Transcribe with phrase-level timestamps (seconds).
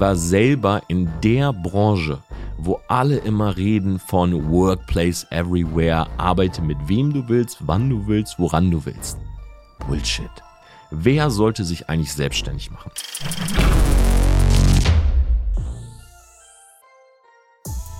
[0.00, 2.22] War selber in der Branche,
[2.56, 8.38] wo alle immer reden von Workplace Everywhere, arbeite mit wem du willst, wann du willst,
[8.38, 9.18] woran du willst.
[9.86, 10.30] Bullshit.
[10.90, 12.90] Wer sollte sich eigentlich selbstständig machen?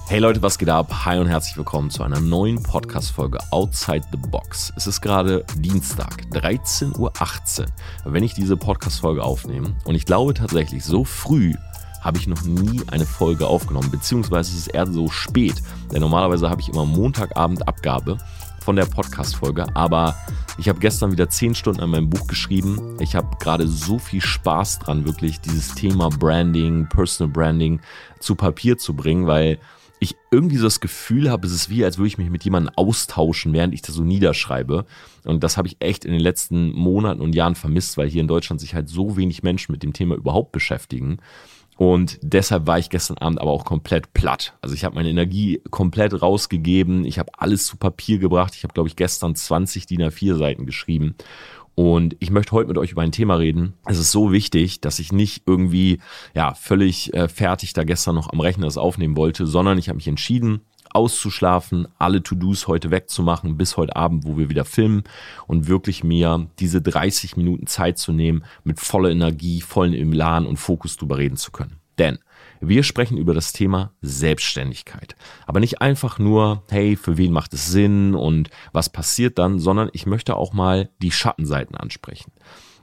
[0.08, 1.04] Hey Leute, was geht ab?
[1.04, 4.72] Hi und herzlich willkommen zu einer neuen Podcast-Folge Outside the Box.
[4.74, 7.12] Es ist gerade Dienstag, 13.18 Uhr,
[8.06, 9.76] wenn ich diese Podcast-Folge aufnehme.
[9.84, 11.54] Und ich glaube tatsächlich, so früh
[12.00, 15.62] habe ich noch nie eine Folge aufgenommen, beziehungsweise es ist eher so spät,
[15.92, 18.18] denn normalerweise habe ich immer Montagabend Abgabe
[18.60, 20.16] von der Podcast-Folge, aber
[20.58, 22.96] ich habe gestern wieder 10 Stunden an meinem Buch geschrieben.
[23.00, 27.80] Ich habe gerade so viel Spaß dran, wirklich dieses Thema Branding, Personal Branding
[28.18, 29.58] zu Papier zu bringen, weil
[30.00, 32.72] ich irgendwie so das Gefühl habe, es ist wie, als würde ich mich mit jemandem
[32.74, 34.86] austauschen, während ich das so niederschreibe.
[35.24, 38.28] Und das habe ich echt in den letzten Monaten und Jahren vermisst, weil hier in
[38.28, 41.18] Deutschland sich halt so wenig Menschen mit dem Thema überhaupt beschäftigen.
[41.80, 44.52] Und deshalb war ich gestern Abend aber auch komplett platt.
[44.60, 47.06] Also ich habe meine Energie komplett rausgegeben.
[47.06, 48.54] Ich habe alles zu Papier gebracht.
[48.54, 51.14] Ich habe, glaube ich, gestern 20 DIN A4 Seiten geschrieben.
[51.74, 53.78] Und ich möchte heute mit euch über ein Thema reden.
[53.86, 56.00] Es ist so wichtig, dass ich nicht irgendwie
[56.34, 59.96] ja völlig äh, fertig da gestern noch am Rechner das aufnehmen wollte, sondern ich habe
[59.96, 65.04] mich entschieden, auszuschlafen, alle To-Dos heute wegzumachen bis heute Abend, wo wir wieder filmen
[65.46, 70.56] und wirklich mir diese 30 Minuten Zeit zu nehmen, mit voller Energie, vollen Elan und
[70.56, 71.76] Fokus drüber reden zu können.
[71.98, 72.18] Denn
[72.60, 75.16] wir sprechen über das Thema Selbstständigkeit.
[75.46, 79.90] Aber nicht einfach nur, hey, für wen macht es Sinn und was passiert dann, sondern
[79.92, 82.32] ich möchte auch mal die Schattenseiten ansprechen.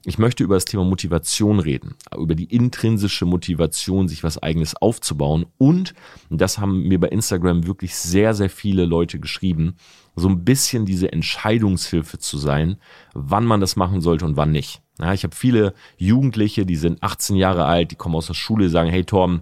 [0.08, 5.48] Ich möchte über das Thema Motivation reden, über die intrinsische Motivation, sich was eigenes aufzubauen.
[5.58, 5.94] Und,
[6.30, 9.76] das haben mir bei Instagram wirklich sehr, sehr viele Leute geschrieben,
[10.16, 12.78] so ein bisschen diese Entscheidungshilfe zu sein,
[13.16, 14.82] wann man das machen sollte und wann nicht.
[14.98, 18.70] Ja, ich habe viele Jugendliche, die sind 18 Jahre alt, die kommen aus der Schule,
[18.70, 19.42] sagen, hey Torben,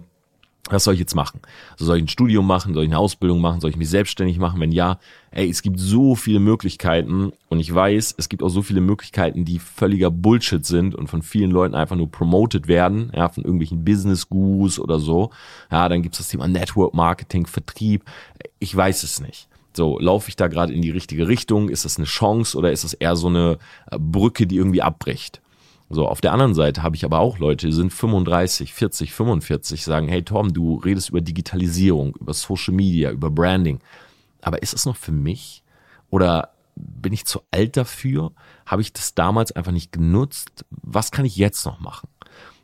[0.70, 1.40] was soll ich jetzt machen?
[1.76, 2.74] Soll ich ein Studium machen?
[2.74, 3.60] Soll ich eine Ausbildung machen?
[3.60, 4.60] Soll ich mich selbstständig machen?
[4.60, 4.98] Wenn ja,
[5.30, 9.44] ey, es gibt so viele Möglichkeiten und ich weiß, es gibt auch so viele Möglichkeiten,
[9.44, 13.84] die völliger Bullshit sind und von vielen Leuten einfach nur promoted werden, ja, von irgendwelchen
[13.84, 15.30] Business Gurus oder so.
[15.70, 18.04] Ja, dann gibt's das Thema Network Marketing, Vertrieb.
[18.58, 19.48] Ich weiß es nicht.
[19.76, 21.68] So, laufe ich da gerade in die richtige Richtung?
[21.68, 23.58] Ist das eine Chance oder ist das eher so eine
[23.90, 25.42] äh, Brücke, die irgendwie abbricht?
[25.88, 29.84] So, auf der anderen Seite habe ich aber auch Leute, die sind 35, 40, 45,
[29.84, 33.78] sagen, hey Tom, du redest über Digitalisierung, über Social Media, über Branding.
[34.42, 35.62] Aber ist es noch für mich?
[36.10, 38.32] Oder bin ich zu alt dafür?
[38.66, 40.64] Habe ich das damals einfach nicht genutzt?
[40.70, 42.08] Was kann ich jetzt noch machen?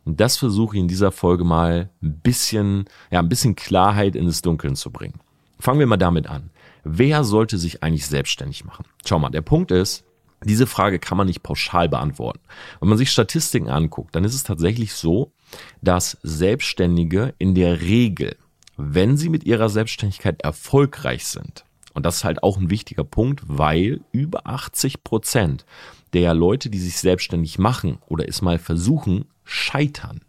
[0.04, 4.26] Und das versuche ich in dieser Folge mal ein bisschen, ja, ein bisschen Klarheit in
[4.26, 5.20] das Dunkeln zu bringen.
[5.60, 6.50] Fangen wir mal damit an.
[6.82, 8.84] Wer sollte sich eigentlich selbstständig machen?
[9.06, 10.04] Schau mal, der Punkt ist,
[10.44, 12.40] diese Frage kann man nicht pauschal beantworten.
[12.80, 15.32] Wenn man sich Statistiken anguckt, dann ist es tatsächlich so,
[15.80, 18.36] dass Selbstständige in der Regel,
[18.76, 21.64] wenn sie mit ihrer Selbstständigkeit erfolgreich sind,
[21.94, 25.66] und das ist halt auch ein wichtiger Punkt, weil über 80 Prozent
[26.12, 30.20] der Leute, die sich selbstständig machen oder es mal versuchen, scheitern.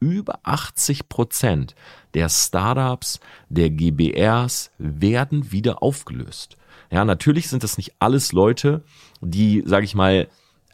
[0.00, 1.74] Über 80 Prozent
[2.14, 6.56] der Startups, der GBRs werden wieder aufgelöst.
[6.90, 8.82] Ja, natürlich sind das nicht alles Leute,
[9.20, 10.28] die, sage ich mal,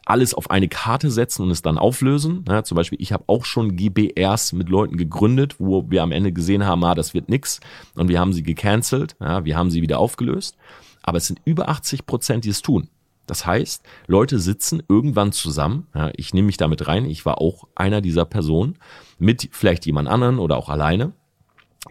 [0.05, 2.43] alles auf eine Karte setzen und es dann auflösen.
[2.47, 6.33] Ja, zum Beispiel, ich habe auch schon GBRs mit Leuten gegründet, wo wir am Ende
[6.33, 7.59] gesehen haben, ah, das wird nix
[7.95, 10.57] und wir haben sie gecancelt, ja, wir haben sie wieder aufgelöst.
[11.03, 12.89] Aber es sind über 80 Prozent, die es tun.
[13.27, 15.87] Das heißt, Leute sitzen irgendwann zusammen.
[15.95, 17.05] Ja, ich nehme mich damit rein.
[17.05, 18.77] Ich war auch einer dieser Personen
[19.19, 21.13] mit vielleicht jemand anderen oder auch alleine.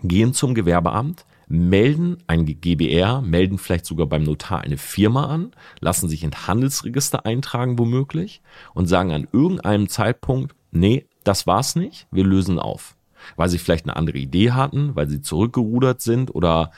[0.02, 5.50] Gehen zum Gewerbeamt, melden ein GBR, melden vielleicht sogar beim Notar eine Firma an,
[5.80, 8.40] lassen sich in Handelsregister eintragen womöglich
[8.72, 12.96] und sagen an irgendeinem Zeitpunkt, nee, das war's nicht, wir lösen auf.
[13.34, 16.70] Weil sie vielleicht eine andere Idee hatten, weil sie zurückgerudert sind oder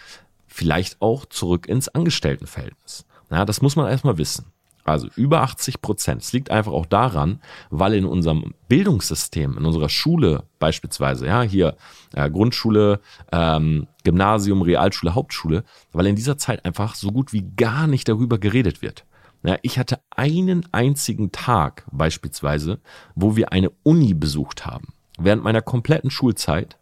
[0.47, 3.05] vielleicht auch zurück ins Angestelltenverhältnis.
[3.31, 4.52] Ja, das muss man erstmal wissen.
[4.85, 6.23] Also über 80 Prozent.
[6.23, 11.77] Es liegt einfach auch daran, weil in unserem Bildungssystem, in unserer Schule beispielsweise, ja, hier
[12.15, 17.87] äh, Grundschule, ähm, Gymnasium, Realschule, Hauptschule, weil in dieser Zeit einfach so gut wie gar
[17.87, 19.05] nicht darüber geredet wird.
[19.45, 22.81] Ja, ich hatte einen einzigen Tag beispielsweise,
[23.15, 26.79] wo wir eine Uni besucht haben, während meiner kompletten Schulzeit.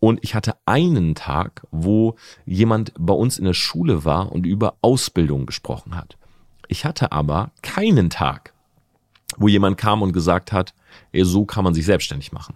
[0.00, 2.16] Und ich hatte einen Tag, wo
[2.46, 6.16] jemand bei uns in der Schule war und über Ausbildung gesprochen hat.
[6.70, 8.54] Ich hatte aber keinen Tag,
[9.36, 10.72] wo jemand kam und gesagt hat,
[11.10, 12.54] ey, so kann man sich selbstständig machen.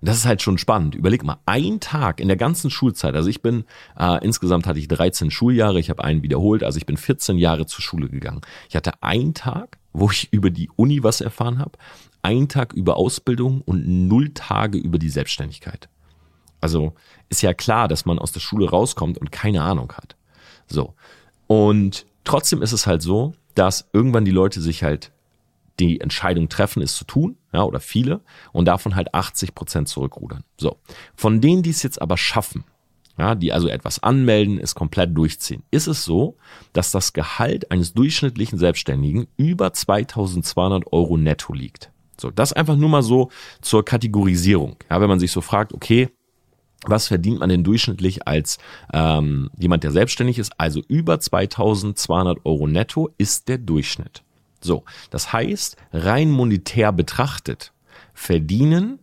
[0.00, 0.96] Und das ist halt schon spannend.
[0.96, 3.14] Überleg mal, ein Tag in der ganzen Schulzeit.
[3.14, 3.66] Also ich bin,
[3.96, 7.66] äh, insgesamt hatte ich 13 Schuljahre, ich habe einen wiederholt, also ich bin 14 Jahre
[7.66, 8.40] zur Schule gegangen.
[8.68, 11.78] Ich hatte einen Tag, wo ich über die Uni was erfahren habe,
[12.22, 15.88] ein Tag über Ausbildung und null Tage über die Selbstständigkeit.
[16.60, 16.94] Also
[17.28, 20.16] ist ja klar, dass man aus der Schule rauskommt und keine Ahnung hat.
[20.66, 20.94] So.
[21.46, 25.10] Und trotzdem ist es halt so, dass irgendwann die Leute sich halt
[25.80, 28.20] die Entscheidung treffen, es zu tun, ja, oder viele,
[28.52, 30.44] und davon halt 80 Prozent zurückrudern.
[30.56, 30.76] So.
[31.16, 32.64] Von denen, die es jetzt aber schaffen,
[33.18, 36.36] ja, die also etwas anmelden, es komplett durchziehen, ist es so,
[36.72, 41.90] dass das Gehalt eines durchschnittlichen Selbstständigen über 2200 Euro netto liegt.
[42.16, 43.30] So, das einfach nur mal so
[43.60, 44.76] zur Kategorisierung.
[44.88, 46.10] Ja, wenn man sich so fragt, okay,
[46.86, 48.58] was verdient man denn durchschnittlich als
[48.92, 50.52] ähm, jemand, der selbstständig ist?
[50.58, 54.22] Also über 2200 Euro netto ist der Durchschnitt.
[54.62, 57.72] So, das heißt, rein monetär betrachtet
[58.14, 58.98] verdienen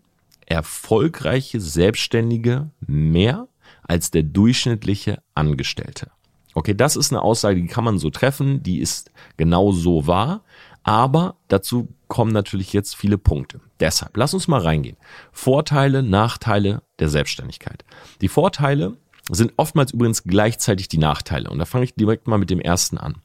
[0.45, 3.47] erfolgreiche Selbstständige mehr
[3.83, 6.11] als der durchschnittliche Angestellte.
[6.53, 10.43] Okay, das ist eine Aussage, die kann man so treffen, die ist genau so wahr,
[10.83, 13.59] aber dazu kommen natürlich jetzt viele Punkte.
[13.79, 14.97] Deshalb, lass uns mal reingehen.
[15.31, 17.83] Vorteile, Nachteile der Selbstständigkeit.
[18.21, 18.97] Die Vorteile
[19.29, 21.49] sind oftmals übrigens gleichzeitig die Nachteile.
[21.49, 23.15] Und da fange ich direkt mal mit dem ersten an.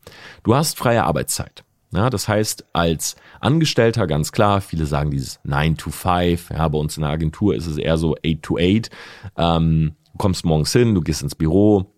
[0.42, 1.64] Du hast freie Arbeitszeit.
[1.94, 6.78] Ja, das heißt, als Angestellter ganz klar, viele sagen dieses 9 to 5, ja, bei
[6.78, 8.90] uns in der Agentur ist es eher so 8 to 8.
[9.36, 11.92] Ähm, du kommst morgens hin, du gehst ins Büro,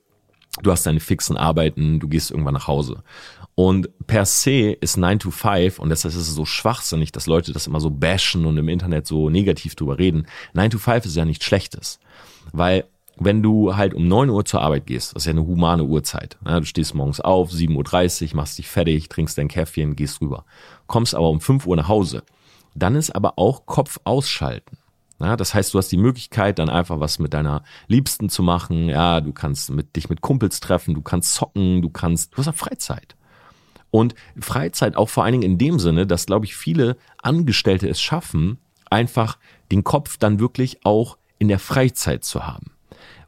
[0.62, 3.05] du hast deine fixen Arbeiten, du gehst irgendwann nach Hause.
[3.56, 7.53] Und per se ist 9 to 5, und deshalb ist es so schwachsinnig, dass Leute
[7.53, 10.27] das immer so bashen und im Internet so negativ drüber reden.
[10.55, 12.01] 9 to 5 ist ja nichts Schlechtes.
[12.53, 12.85] Weil
[13.17, 16.37] wenn du halt um 9 Uhr zur Arbeit gehst, das ist ja eine humane Uhrzeit.
[16.45, 20.45] Ja, du stehst morgens auf, 7.30 Uhr, machst dich fertig, trinkst dein Käffchen, gehst rüber.
[20.89, 22.25] Kommst aber um 5 Uhr nach Hause.
[22.75, 24.79] Dann ist aber auch Kopf ausschalten.
[25.21, 28.89] Ja, das heißt, du hast die Möglichkeit, dann einfach was mit deiner Liebsten zu machen.
[28.89, 32.49] Ja, du kannst mit, dich mit Kumpels treffen, du kannst zocken, du kannst, du hast
[32.49, 33.15] auch Freizeit.
[33.94, 38.00] Und Freizeit auch vor allen Dingen in dem Sinne, dass, glaube ich, viele Angestellte es
[38.00, 38.58] schaffen,
[38.91, 39.38] einfach
[39.70, 42.73] den Kopf dann wirklich auch in der Freizeit zu haben.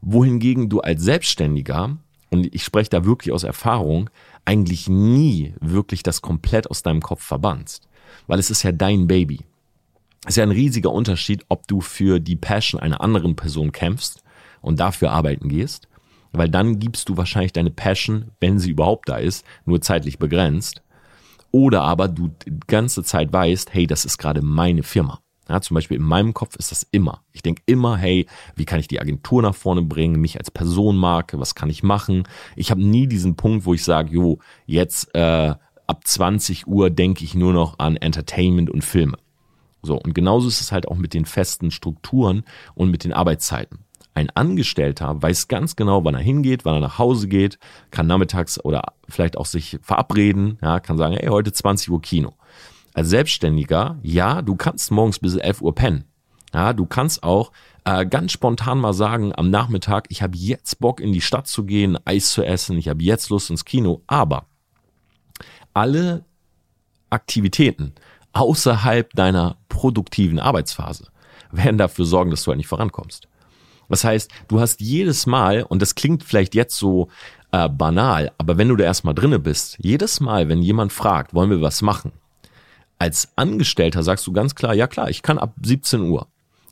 [0.00, 1.98] Wohingegen du als Selbstständiger,
[2.30, 4.10] und ich spreche da wirklich aus Erfahrung,
[4.44, 7.86] eigentlich nie wirklich das komplett aus deinem Kopf verbannst.
[8.26, 9.42] Weil es ist ja dein Baby.
[10.24, 14.24] Es ist ja ein riesiger Unterschied, ob du für die Passion einer anderen Person kämpfst
[14.62, 15.85] und dafür arbeiten gehst
[16.38, 20.82] weil dann gibst du wahrscheinlich deine Passion, wenn sie überhaupt da ist, nur zeitlich begrenzt.
[21.50, 25.20] Oder aber du die ganze Zeit weißt, hey, das ist gerade meine Firma.
[25.48, 27.22] Ja, zum Beispiel in meinem Kopf ist das immer.
[27.32, 31.38] Ich denke immer, hey, wie kann ich die Agentur nach vorne bringen, mich als Personenmarke,
[31.38, 32.24] was kann ich machen?
[32.56, 35.54] Ich habe nie diesen Punkt, wo ich sage, jo, jetzt äh,
[35.86, 39.18] ab 20 Uhr denke ich nur noch an Entertainment und Filme.
[39.82, 42.42] So, und genauso ist es halt auch mit den festen Strukturen
[42.74, 43.85] und mit den Arbeitszeiten.
[44.16, 47.58] Ein Angestellter weiß ganz genau, wann er hingeht, wann er nach Hause geht,
[47.90, 52.32] kann nachmittags oder vielleicht auch sich verabreden, ja, kann sagen, hey, heute 20 Uhr Kino.
[52.94, 56.04] Als Selbstständiger, ja, du kannst morgens bis 11 Uhr pennen.
[56.54, 57.52] Ja, du kannst auch
[57.84, 61.64] äh, ganz spontan mal sagen am Nachmittag, ich habe jetzt Bock in die Stadt zu
[61.64, 64.46] gehen, Eis zu essen, ich habe jetzt Lust ins Kino, aber
[65.74, 66.24] alle
[67.10, 67.92] Aktivitäten
[68.32, 71.08] außerhalb deiner produktiven Arbeitsphase
[71.50, 73.28] werden dafür sorgen, dass du halt nicht vorankommst.
[73.88, 77.08] Das heißt, du hast jedes Mal, und das klingt vielleicht jetzt so
[77.52, 81.50] äh, banal, aber wenn du da erstmal drinne bist, jedes Mal, wenn jemand fragt, wollen
[81.50, 82.12] wir was machen,
[82.98, 86.28] als Angestellter sagst du ganz klar, ja klar, ich kann ab 17 Uhr.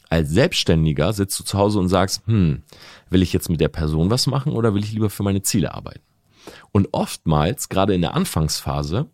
[0.08, 2.62] Als Selbstständiger sitzt du zu Hause und sagst, hm,
[3.10, 5.74] will ich jetzt mit der Person was machen oder will ich lieber für meine Ziele
[5.74, 6.00] arbeiten?
[6.72, 9.06] Und oftmals, gerade in der Anfangsphase,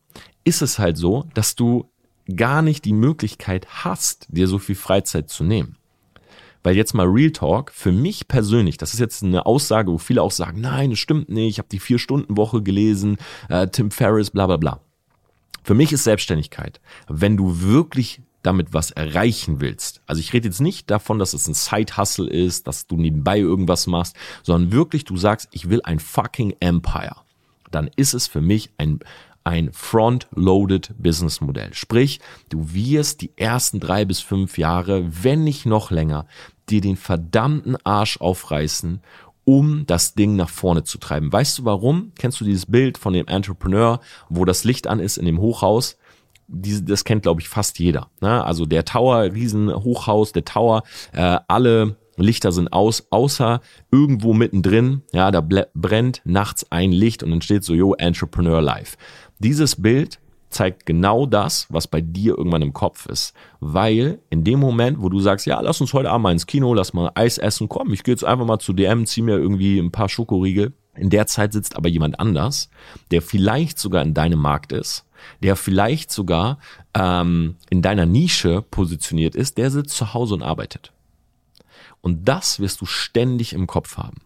[0.45, 1.91] ist es halt so, dass du
[2.37, 5.77] gar nicht die Möglichkeit hast, dir so viel Freizeit zu nehmen.
[6.63, 10.23] Weil jetzt mal Real Talk, für mich persönlich, das ist jetzt eine Aussage, wo viele
[10.23, 13.17] auch sagen, nein, das stimmt nicht, ich habe die Vier-Stunden-Woche gelesen,
[13.49, 14.81] äh, Tim Ferriss, bla bla bla.
[15.63, 20.01] Für mich ist Selbstständigkeit, wenn du wirklich damit was erreichen willst.
[20.07, 23.87] Also ich rede jetzt nicht davon, dass es ein Side-Hustle ist, dass du nebenbei irgendwas
[23.87, 27.17] machst, sondern wirklich du sagst, ich will ein fucking Empire.
[27.71, 29.01] Dann ist es für mich ein
[29.45, 31.75] ein Front-Loaded Business Modell.
[31.75, 36.27] Sprich, du wirst die ersten drei bis fünf Jahre, wenn nicht noch länger,
[36.69, 39.01] dir den verdammten Arsch aufreißen,
[39.45, 41.33] um das Ding nach vorne zu treiben.
[41.33, 42.13] Weißt du warum?
[42.19, 45.97] Kennst du dieses Bild von dem Entrepreneur, wo das Licht an ist in dem Hochhaus?
[46.47, 48.11] Das kennt, glaube ich, fast jeder.
[48.21, 48.45] Ne?
[48.45, 50.83] Also der Tower, riesen Hochhaus, der Tower,
[51.13, 55.41] äh, alle Lichter sind aus, außer irgendwo mittendrin, ja, da
[55.75, 58.97] brennt nachts ein Licht und dann steht so, yo, Entrepreneur Life.
[59.41, 60.21] Dieses Bild
[60.51, 63.33] zeigt genau das, was bei dir irgendwann im Kopf ist.
[63.61, 66.75] Weil in dem Moment, wo du sagst, ja, lass uns heute Abend mal ins Kino,
[66.75, 69.79] lass mal Eis essen, komm, ich gehe jetzt einfach mal zu DM, zieh mir irgendwie
[69.79, 70.73] ein paar Schokoriegel.
[70.95, 72.69] In der Zeit sitzt aber jemand anders,
[73.11, 75.07] der vielleicht sogar in deinem Markt ist,
[75.43, 76.59] der vielleicht sogar
[76.95, 80.93] ähm, in deiner Nische positioniert ist, der sitzt zu Hause und arbeitet.
[82.03, 84.19] Und das wirst du ständig im Kopf haben.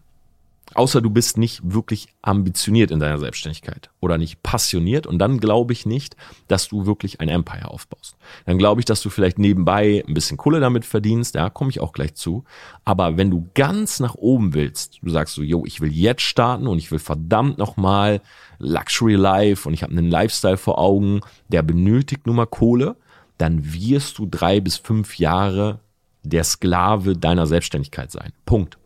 [0.75, 5.07] Außer du bist nicht wirklich ambitioniert in deiner Selbstständigkeit oder nicht passioniert.
[5.07, 6.17] Und dann glaube ich nicht,
[6.49, 8.17] dass du wirklich ein Empire aufbaust.
[8.45, 11.35] Dann glaube ich, dass du vielleicht nebenbei ein bisschen Kohle damit verdienst.
[11.35, 12.43] Ja, komme ich auch gleich zu.
[12.83, 16.67] Aber wenn du ganz nach oben willst, du sagst so, yo, ich will jetzt starten
[16.67, 18.21] und ich will verdammt nochmal
[18.59, 22.97] Luxury Life und ich habe einen Lifestyle vor Augen, der benötigt nun mal Kohle,
[23.37, 25.79] dann wirst du drei bis fünf Jahre
[26.23, 28.33] der Sklave deiner Selbstständigkeit sein.
[28.45, 28.77] Punkt.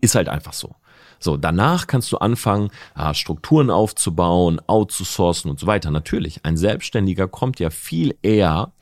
[0.00, 0.74] Ist halt einfach so.
[1.24, 5.90] So, danach kannst du anfangen, ah, Strukturen aufzubauen, outzusourcen und so weiter.
[5.90, 8.72] Natürlich, ein Selbstständiger kommt ja viel eher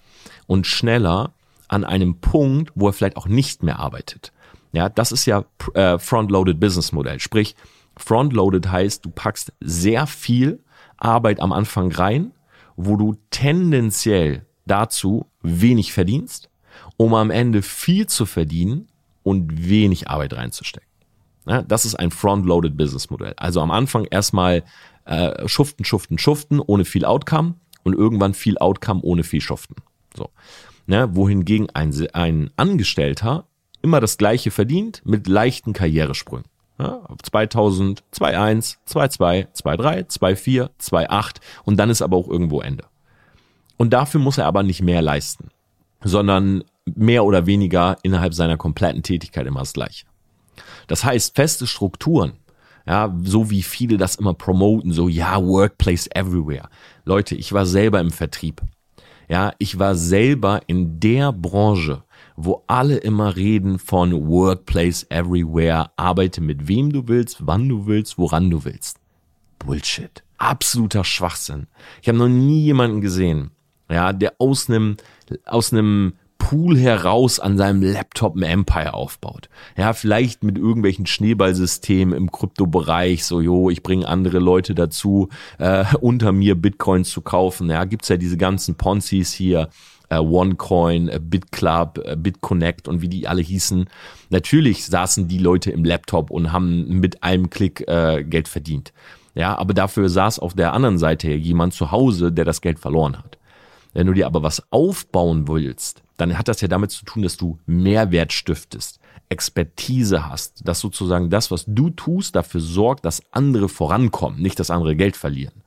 [0.48, 1.34] und schneller
[1.68, 4.32] an einem Punkt, wo er vielleicht auch nicht mehr arbeitet.
[4.72, 5.44] Ja, das ist ja
[5.74, 7.20] äh, Front-Loaded Business Modell.
[7.20, 7.54] Sprich,
[7.96, 10.58] Front-Loaded heißt, du packst sehr viel
[10.96, 12.32] Arbeit am Anfang rein,
[12.74, 16.50] wo du tendenziell dazu wenig verdienst,
[16.96, 18.88] um am Ende viel zu verdienen
[19.22, 20.91] und wenig Arbeit reinzustecken.
[21.46, 23.34] Ja, das ist ein Front-Loaded Business Modell.
[23.36, 24.62] Also am Anfang erstmal
[25.04, 29.76] äh, schuften, schuften, schuften, ohne viel Outcome und irgendwann viel Outcome ohne viel Schuften.
[30.16, 30.30] So.
[30.86, 33.46] Ja, wohingegen ein, ein Angestellter
[33.82, 36.46] immer das gleiche verdient mit leichten Karrieresprüngen.
[36.78, 42.84] Ja, 2000, 2.1, 2.2, 2.3, 2.4, 2.8 und dann ist aber auch irgendwo Ende.
[43.76, 45.48] Und dafür muss er aber nicht mehr leisten,
[46.02, 50.06] sondern mehr oder weniger innerhalb seiner kompletten Tätigkeit immer das gleiche.
[50.92, 52.34] Das heißt, feste Strukturen,
[52.86, 56.68] ja, so wie viele das immer promoten, so ja, Workplace everywhere.
[57.06, 58.60] Leute, ich war selber im Vertrieb.
[59.26, 62.04] Ja, ich war selber in der Branche,
[62.36, 68.18] wo alle immer reden von Workplace everywhere, arbeite mit wem du willst, wann du willst,
[68.18, 68.98] woran du willst.
[69.60, 70.22] Bullshit.
[70.36, 71.68] Absoluter Schwachsinn.
[72.02, 73.52] Ich habe noch nie jemanden gesehen,
[73.90, 74.98] ja, der aus einem
[75.46, 79.48] aus einem Pool heraus an seinem Laptop ein Empire aufbaut.
[79.76, 85.84] Ja, vielleicht mit irgendwelchen Schneeballsystemen im Kryptobereich, so, jo, ich bringe andere Leute dazu, äh,
[86.00, 87.70] unter mir Bitcoins zu kaufen.
[87.70, 89.68] Ja, gibt's ja diese ganzen Ponzis hier,
[90.08, 93.88] äh, OneCoin, äh, BitClub, äh, BitConnect und wie die alle hießen.
[94.30, 98.92] Natürlich saßen die Leute im Laptop und haben mit einem Klick äh, Geld verdient.
[99.36, 103.16] Ja, aber dafür saß auf der anderen Seite jemand zu Hause, der das Geld verloren
[103.16, 103.38] hat.
[103.94, 107.36] Wenn du dir aber was aufbauen willst, dann hat das ja damit zu tun, dass
[107.36, 113.68] du Mehrwert stiftest, Expertise hast, dass sozusagen das, was du tust, dafür sorgt, dass andere
[113.68, 115.62] vorankommen, nicht dass andere Geld verlieren.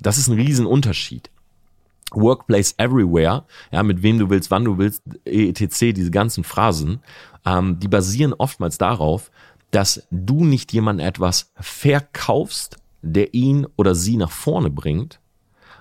[0.00, 1.30] Das ist ein Riesenunterschied.
[2.12, 7.00] Workplace Everywhere, ja, mit wem du willst, wann du willst, etc., diese ganzen Phrasen,
[7.44, 9.30] ähm, die basieren oftmals darauf,
[9.70, 15.20] dass du nicht jemandem etwas verkaufst, der ihn oder sie nach vorne bringt,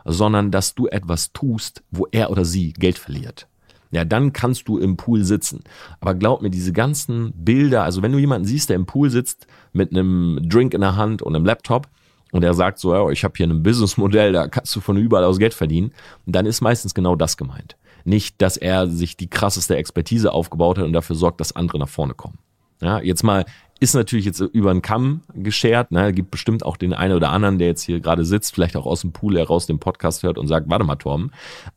[0.05, 3.47] sondern dass du etwas tust, wo er oder sie Geld verliert.
[3.91, 5.61] Ja, dann kannst du im Pool sitzen.
[5.99, 9.47] Aber glaub mir, diese ganzen Bilder, also wenn du jemanden siehst, der im Pool sitzt
[9.73, 11.87] mit einem Drink in der Hand und einem Laptop
[12.31, 15.23] und er sagt so, ja, ich habe hier ein Businessmodell, da kannst du von überall
[15.23, 15.93] aus Geld verdienen,
[16.25, 17.77] dann ist meistens genau das gemeint.
[18.03, 21.89] Nicht, dass er sich die krasseste Expertise aufgebaut hat und dafür sorgt, dass andere nach
[21.89, 22.39] vorne kommen.
[22.81, 23.45] Ja, jetzt mal
[23.79, 25.91] ist natürlich jetzt über den Kamm geschert.
[25.91, 26.13] Ne?
[26.13, 29.01] Gibt bestimmt auch den einen oder anderen, der jetzt hier gerade sitzt, vielleicht auch aus
[29.01, 31.31] dem Pool heraus den Podcast hört und sagt, warte mal, Torben.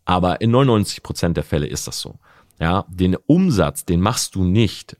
[0.04, 2.16] Aber in 99 Prozent der Fälle ist das so.
[2.59, 4.97] Ja, den Umsatz, den machst du nicht,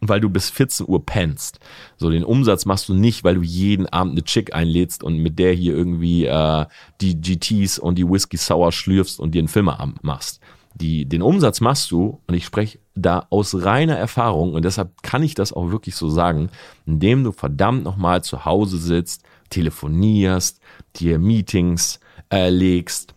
[0.00, 1.60] weil du bis 14 Uhr pennst.
[1.96, 5.38] So, den Umsatz machst du nicht, weil du jeden Abend eine Chick einlädst und mit
[5.38, 6.66] der hier irgendwie äh,
[7.00, 10.40] die GTs und die Whisky Sour schlürfst und dir einen Filmeabend machst
[10.80, 15.22] die, den Umsatz machst du, und ich spreche da aus reiner Erfahrung, und deshalb kann
[15.22, 16.50] ich das auch wirklich so sagen,
[16.86, 20.60] indem du verdammt nochmal zu Hause sitzt, telefonierst,
[20.96, 22.00] dir Meetings
[22.32, 23.14] äh, legst,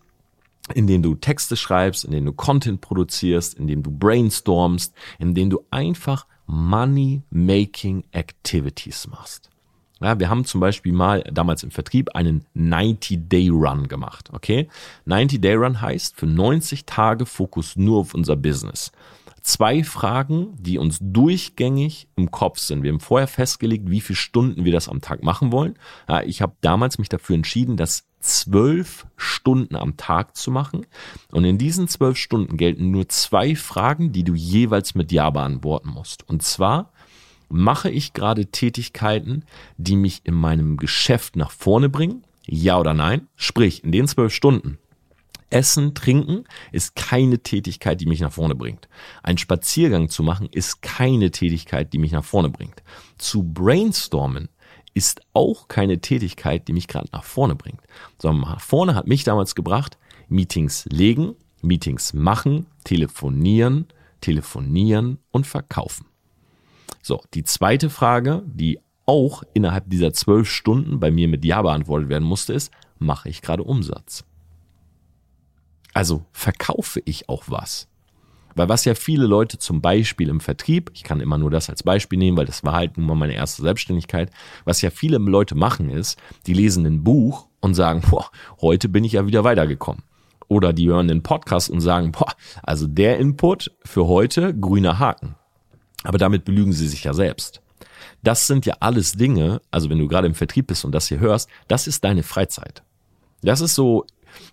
[0.74, 8.04] indem du Texte schreibst, indem du Content produzierst, indem du brainstormst, indem du einfach Money-Making
[8.12, 9.52] Activities machst.
[10.02, 14.30] Ja, wir haben zum Beispiel mal damals im Vertrieb einen 90-Day-Run gemacht.
[14.32, 14.68] Okay?
[15.06, 18.90] 90-Day-Run heißt für 90 Tage Fokus nur auf unser Business.
[19.42, 22.82] Zwei Fragen, die uns durchgängig im Kopf sind.
[22.82, 25.74] Wir haben vorher festgelegt, wie viele Stunden wir das am Tag machen wollen.
[26.26, 30.86] Ich habe damals mich dafür entschieden, das zwölf Stunden am Tag zu machen.
[31.32, 35.90] Und in diesen zwölf Stunden gelten nur zwei Fragen, die du jeweils mit Ja beantworten
[35.90, 36.28] musst.
[36.28, 36.92] Und zwar,
[37.54, 39.44] Mache ich gerade Tätigkeiten,
[39.76, 42.24] die mich in meinem Geschäft nach vorne bringen?
[42.46, 43.28] Ja oder nein?
[43.36, 44.78] Sprich, in den zwölf Stunden.
[45.52, 48.88] Essen, trinken ist keine Tätigkeit, die mich nach vorne bringt.
[49.22, 52.82] Ein Spaziergang zu machen ist keine Tätigkeit, die mich nach vorne bringt.
[53.18, 54.48] Zu brainstormen
[54.94, 57.80] ist auch keine Tätigkeit, die mich gerade nach vorne bringt.
[58.20, 63.86] Sondern nach vorne hat mich damals gebracht, Meetings legen, Meetings machen, telefonieren,
[64.20, 66.06] telefonieren und verkaufen.
[67.02, 72.08] So, die zweite Frage, die auch innerhalb dieser zwölf Stunden bei mir mit Ja beantwortet
[72.08, 74.24] werden musste, ist, mache ich gerade Umsatz?
[75.94, 77.88] Also verkaufe ich auch was?
[78.54, 81.82] Weil was ja viele Leute zum Beispiel im Vertrieb, ich kann immer nur das als
[81.82, 84.30] Beispiel nehmen, weil das war halt nun mal meine erste Selbstständigkeit,
[84.64, 88.30] was ja viele Leute machen ist, die lesen ein Buch und sagen, boah,
[88.60, 90.02] heute bin ich ja wieder weitergekommen.
[90.48, 92.32] Oder die hören den Podcast und sagen, boah,
[92.62, 95.36] also der Input für heute, grüner Haken.
[96.04, 97.62] Aber damit belügen sie sich ja selbst.
[98.22, 101.20] Das sind ja alles Dinge, also wenn du gerade im Vertrieb bist und das hier
[101.20, 102.82] hörst, das ist deine Freizeit.
[103.42, 104.04] Das ist so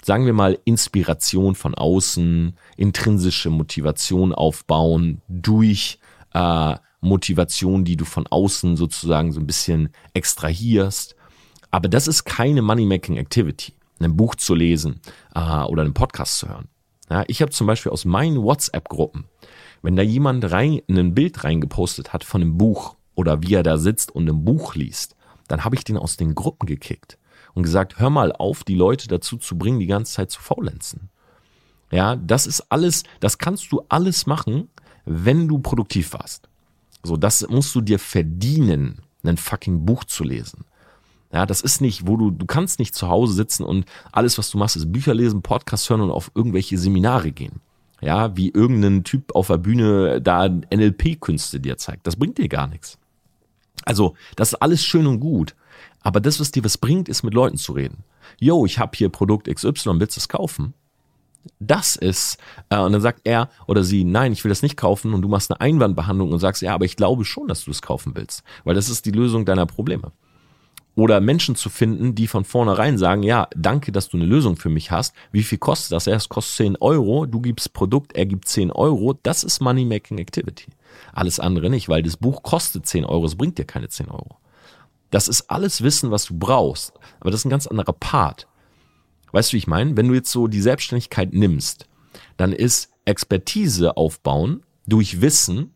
[0.02, 6.00] sagen wir mal, Inspiration von außen, intrinsische Motivation aufbauen durch
[6.34, 11.16] äh, Motivation, die du von außen sozusagen so ein bisschen extrahierst.
[11.72, 15.02] Aber das ist keine Money-Making-Activity, ein Buch zu lesen
[15.36, 16.68] äh, oder einen Podcast zu hören.
[17.10, 19.26] Ja, ich habe zum Beispiel aus meinen WhatsApp-Gruppen,
[19.82, 23.78] wenn da jemand rein, ein Bild reingepostet hat von einem Buch oder wie er da
[23.78, 25.16] sitzt und ein Buch liest,
[25.48, 27.19] dann habe ich den aus den Gruppen gekickt
[27.54, 31.10] und gesagt, hör mal auf, die Leute dazu zu bringen, die ganze Zeit zu faulenzen.
[31.92, 34.70] Ja, das ist alles, das kannst du alles machen,
[35.06, 36.48] wenn du produktiv warst.
[37.04, 40.66] So, das musst du dir verdienen, ein fucking Buch zu lesen.
[41.32, 44.50] Ja, das ist nicht, wo du, du kannst nicht zu Hause sitzen und alles, was
[44.50, 47.62] du machst, ist Bücher lesen, Podcasts hören und auf irgendwelche Seminare gehen.
[48.02, 52.08] Ja, wie irgendein Typ auf der Bühne da NLP-Künste dir zeigt.
[52.08, 52.98] Das bringt dir gar nichts.
[53.86, 55.56] Also, das ist alles schön und gut.
[56.02, 58.04] Aber das, was dir was bringt, ist mit Leuten zu reden.
[58.40, 60.74] Yo, ich habe hier Produkt XY, willst du es kaufen?
[61.60, 62.38] Das ist,
[62.70, 65.30] äh, und dann sagt er oder sie, nein, ich will das nicht kaufen und du
[65.30, 68.44] machst eine Einwandbehandlung und sagst, ja, aber ich glaube schon, dass du es kaufen willst,
[68.66, 70.12] weil das ist die Lösung deiner Probleme.
[70.96, 74.68] Oder Menschen zu finden, die von vornherein sagen, ja, danke, dass du eine Lösung für
[74.68, 75.16] mich hast.
[75.32, 76.08] Wie viel kostet das?
[76.08, 79.18] Er es kostet 10 Euro, du gibst Produkt, er gibt 10 Euro.
[79.24, 80.68] Das ist Money-Making Activity.
[81.14, 84.39] Alles andere nicht, weil das Buch kostet 10 Euro, es bringt dir keine 10 Euro.
[85.10, 86.94] Das ist alles Wissen, was du brauchst.
[87.20, 88.48] Aber das ist ein ganz anderer Part.
[89.32, 89.98] Weißt du, wie ich meine?
[89.98, 91.88] Wenn du jetzt so die Selbstständigkeit nimmst,
[92.38, 95.74] dann ist Expertise aufbauen durch Wissen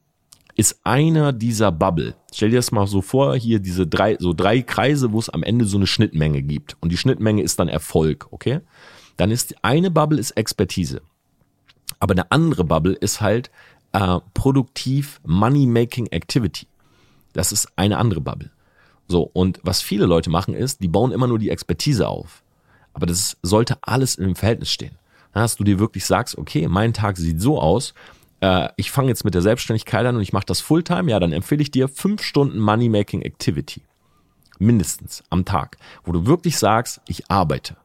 [0.55, 2.15] ist einer dieser Bubble.
[2.33, 5.43] Stell dir das mal so vor, hier diese drei, so drei Kreise, wo es am
[5.43, 6.77] Ende so eine Schnittmenge gibt.
[6.79, 8.61] Und die Schnittmenge ist dann Erfolg, okay?
[9.17, 11.01] Dann ist eine Bubble ist Expertise.
[11.99, 13.49] Aber eine andere Bubble ist halt
[13.93, 16.67] äh, produktiv Money-Making Activity.
[17.33, 18.51] Das ist eine andere Bubble.
[19.07, 22.43] So, und was viele Leute machen ist, die bauen immer nur die Expertise auf.
[22.93, 24.97] Aber das sollte alles in einem Verhältnis stehen.
[25.33, 27.93] Dass du dir wirklich sagst, okay, mein Tag sieht so aus,
[28.39, 31.33] äh, ich fange jetzt mit der Selbstständigkeit an und ich mache das Fulltime, ja, dann
[31.33, 33.81] empfehle ich dir fünf Stunden Money-Making Activity.
[34.59, 37.77] Mindestens am Tag, wo du wirklich sagst, ich arbeite.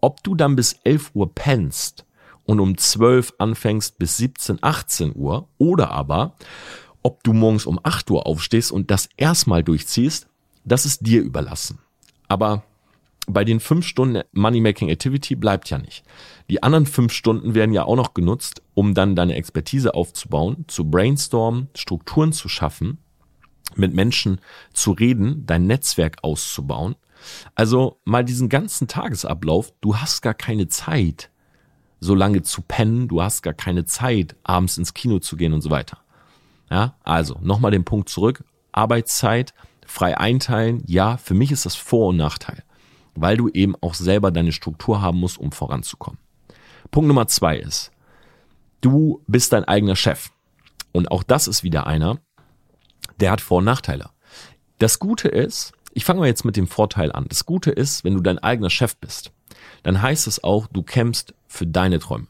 [0.00, 2.04] Ob du dann bis 11 Uhr pennst
[2.44, 6.36] und um 12 anfängst bis 17, 18 Uhr oder aber
[7.02, 10.26] ob du morgens um 8 Uhr aufstehst und das erstmal durchziehst,
[10.64, 11.78] das ist dir überlassen.
[12.28, 12.64] Aber
[13.26, 16.04] bei den fünf Stunden Money-Making Activity bleibt ja nicht.
[16.50, 20.90] Die anderen fünf Stunden werden ja auch noch genutzt, um dann deine Expertise aufzubauen, zu
[20.90, 22.98] brainstormen, Strukturen zu schaffen,
[23.76, 24.40] mit Menschen
[24.72, 26.96] zu reden, dein Netzwerk auszubauen.
[27.54, 31.30] Also mal diesen ganzen Tagesablauf, du hast gar keine Zeit,
[32.00, 35.62] so lange zu pennen, du hast gar keine Zeit, abends ins Kino zu gehen und
[35.62, 35.98] so weiter.
[36.70, 38.44] Ja, also nochmal den Punkt zurück.
[38.72, 42.62] Arbeitszeit, frei einteilen, ja, für mich ist das Vor- und Nachteil,
[43.14, 46.18] weil du eben auch selber deine Struktur haben musst, um voranzukommen.
[46.90, 47.90] Punkt Nummer zwei ist,
[48.80, 50.30] du bist dein eigener Chef.
[50.92, 52.18] Und auch das ist wieder einer,
[53.20, 54.10] der hat Vor- und Nachteile.
[54.78, 57.26] Das Gute ist, ich fange mal jetzt mit dem Vorteil an.
[57.28, 59.32] Das Gute ist, wenn du dein eigener Chef bist,
[59.82, 62.26] dann heißt es auch, du kämpfst für deine Träume.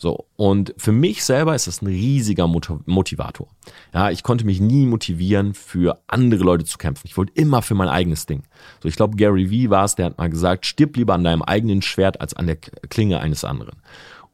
[0.00, 3.48] So, und für mich selber ist das ein riesiger Motivator.
[3.92, 7.08] Ja, ich konnte mich nie motivieren, für andere Leute zu kämpfen.
[7.08, 8.44] Ich wollte immer für mein eigenes Ding.
[8.80, 11.42] So, ich glaube, Gary Vee war es, der hat mal gesagt, stirb lieber an deinem
[11.42, 13.82] eigenen Schwert als an der Klinge eines anderen.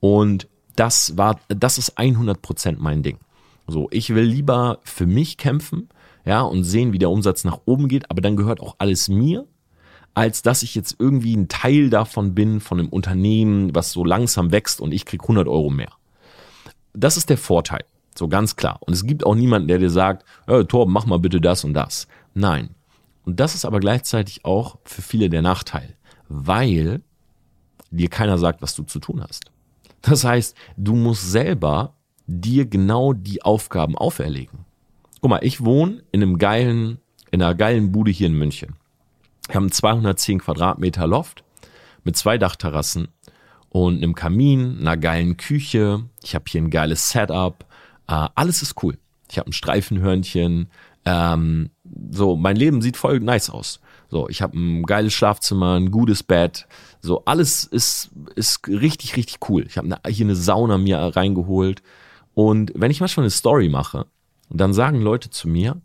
[0.00, 3.18] Und das war, das ist 100 Prozent mein Ding.
[3.66, 5.88] So, ich will lieber für mich kämpfen,
[6.26, 9.46] ja, und sehen, wie der Umsatz nach oben geht, aber dann gehört auch alles mir
[10.14, 14.52] als dass ich jetzt irgendwie ein Teil davon bin, von einem Unternehmen, was so langsam
[14.52, 15.90] wächst und ich krieg 100 Euro mehr.
[16.92, 17.84] Das ist der Vorteil,
[18.16, 18.78] so ganz klar.
[18.80, 21.74] Und es gibt auch niemanden, der dir sagt, hey, Torben, mach mal bitte das und
[21.74, 22.06] das.
[22.34, 22.70] Nein.
[23.24, 25.96] Und das ist aber gleichzeitig auch für viele der Nachteil,
[26.28, 27.02] weil
[27.90, 29.50] dir keiner sagt, was du zu tun hast.
[30.02, 31.94] Das heißt, du musst selber
[32.26, 34.60] dir genau die Aufgaben auferlegen.
[35.20, 36.98] Guck mal, ich wohne in einem geilen,
[37.30, 38.76] in einer geilen Bude hier in München.
[39.48, 41.44] Wir haben 210 Quadratmeter Loft
[42.02, 43.08] mit zwei Dachterrassen
[43.68, 46.04] und einem Kamin, einer geilen Küche.
[46.22, 47.64] Ich habe hier ein geiles Setup.
[48.06, 48.98] Äh, alles ist cool.
[49.30, 50.70] Ich habe ein Streifenhörnchen.
[51.04, 51.70] Ähm,
[52.10, 53.80] so, mein Leben sieht voll nice aus.
[54.08, 56.66] So, ich habe ein geiles Schlafzimmer, ein gutes Bett.
[57.00, 59.66] So, alles ist, ist richtig, richtig cool.
[59.66, 61.82] Ich habe hier eine Sauna mir reingeholt.
[62.32, 64.06] Und wenn ich manchmal eine Story mache,
[64.50, 65.80] dann sagen Leute zu mir,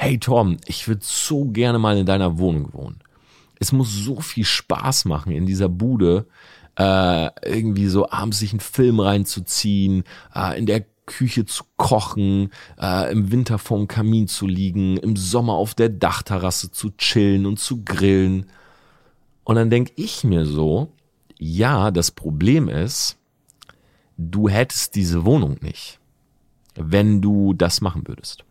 [0.00, 3.00] hey Tom, ich würde so gerne mal in deiner Wohnung wohnen.
[3.58, 6.26] Es muss so viel Spaß machen, in dieser Bude
[6.78, 12.48] äh, irgendwie so abends sich einen Film reinzuziehen, äh, in der Küche zu kochen,
[12.80, 17.60] äh, im Winter vorm Kamin zu liegen, im Sommer auf der Dachterrasse zu chillen und
[17.60, 18.46] zu grillen.
[19.44, 20.94] Und dann denke ich mir so,
[21.38, 23.18] ja, das Problem ist,
[24.16, 26.00] du hättest diese Wohnung nicht,
[26.74, 28.44] wenn du das machen würdest.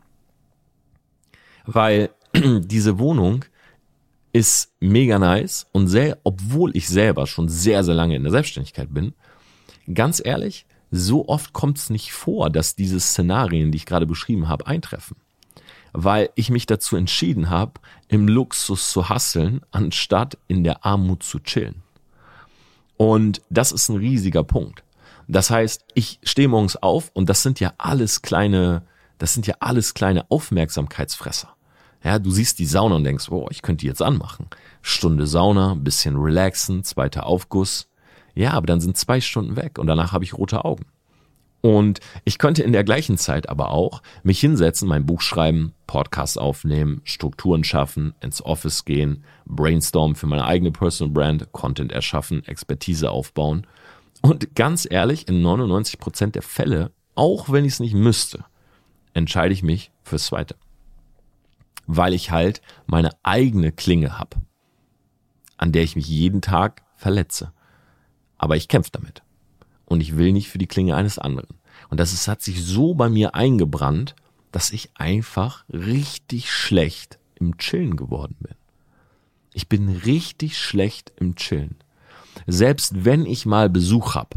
[1.71, 3.45] Weil diese Wohnung
[4.33, 8.91] ist mega nice und sehr, obwohl ich selber schon sehr, sehr lange in der Selbstständigkeit
[8.91, 9.13] bin,
[9.93, 14.47] ganz ehrlich, so oft kommt es nicht vor, dass diese Szenarien, die ich gerade beschrieben
[14.47, 15.17] habe, eintreffen.
[15.93, 17.73] Weil ich mich dazu entschieden habe,
[18.07, 21.83] im Luxus zu hasseln, anstatt in der Armut zu chillen.
[22.97, 24.83] Und das ist ein riesiger Punkt.
[25.27, 28.81] Das heißt, ich stehe morgens auf und das sind ja alles kleine,
[29.19, 31.55] das sind ja alles kleine Aufmerksamkeitsfresser.
[32.03, 34.47] Ja, du siehst die Sauna und denkst, oh, ich könnte die jetzt anmachen.
[34.81, 37.89] Stunde Sauna, bisschen relaxen, zweiter Aufguss.
[38.35, 40.85] Ja, aber dann sind zwei Stunden weg und danach habe ich rote Augen.
[41.61, 46.39] Und ich könnte in der gleichen Zeit aber auch mich hinsetzen, mein Buch schreiben, Podcast
[46.39, 53.11] aufnehmen, Strukturen schaffen, ins Office gehen, brainstormen für meine eigene Personal Brand, Content erschaffen, Expertise
[53.11, 53.67] aufbauen.
[54.21, 58.45] Und ganz ehrlich, in 99 Prozent der Fälle, auch wenn ich es nicht müsste,
[59.13, 60.55] entscheide ich mich fürs Zweite
[61.91, 64.37] weil ich halt meine eigene Klinge habe,
[65.57, 67.51] an der ich mich jeden Tag verletze.
[68.37, 69.23] Aber ich kämpfe damit.
[69.85, 71.57] Und ich will nicht für die Klinge eines anderen.
[71.89, 74.15] Und das ist, hat sich so bei mir eingebrannt,
[74.51, 78.53] dass ich einfach richtig schlecht im Chillen geworden bin.
[79.55, 81.77] Ich bin richtig schlecht im Chillen.
[82.45, 84.35] Selbst wenn ich mal Besuch hab,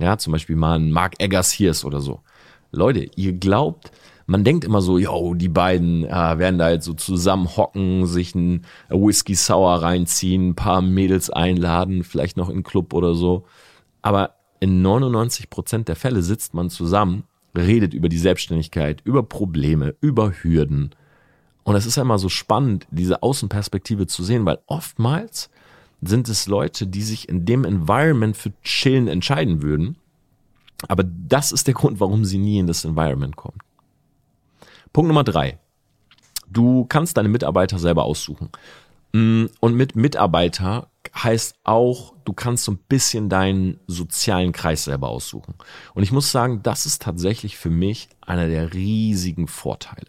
[0.00, 2.22] ja, zum Beispiel mal ein Mark Eggers hier ist oder so.
[2.70, 3.92] Leute, ihr glaubt,
[4.26, 8.34] man denkt immer so, yo, die beiden äh, werden da jetzt so zusammen hocken, sich
[8.34, 13.44] ein Whisky Sour reinziehen, ein paar Mädels einladen, vielleicht noch in Club oder so.
[14.02, 17.24] Aber in 99 Prozent der Fälle sitzt man zusammen,
[17.56, 20.90] redet über die Selbstständigkeit, über Probleme, über Hürden.
[21.62, 25.50] Und es ist ja immer so spannend, diese Außenperspektive zu sehen, weil oftmals
[26.02, 29.96] sind es Leute, die sich in dem Environment für Chillen entscheiden würden.
[30.88, 33.58] Aber das ist der Grund, warum sie nie in das Environment kommen.
[34.96, 35.58] Punkt Nummer drei.
[36.48, 38.48] Du kannst deine Mitarbeiter selber aussuchen.
[39.12, 45.10] Mm, und mit Mitarbeiter heißt auch, du kannst so ein bisschen deinen sozialen Kreis selber
[45.10, 45.52] aussuchen.
[45.92, 50.06] Und ich muss sagen, das ist tatsächlich für mich einer der riesigen Vorteile.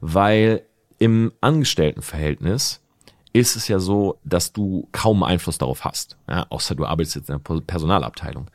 [0.00, 0.64] Weil
[0.98, 2.80] im Angestelltenverhältnis
[3.32, 6.16] ist es ja so, dass du kaum Einfluss darauf hast.
[6.28, 8.50] Ja, außer du arbeitest jetzt in der Personalabteilung.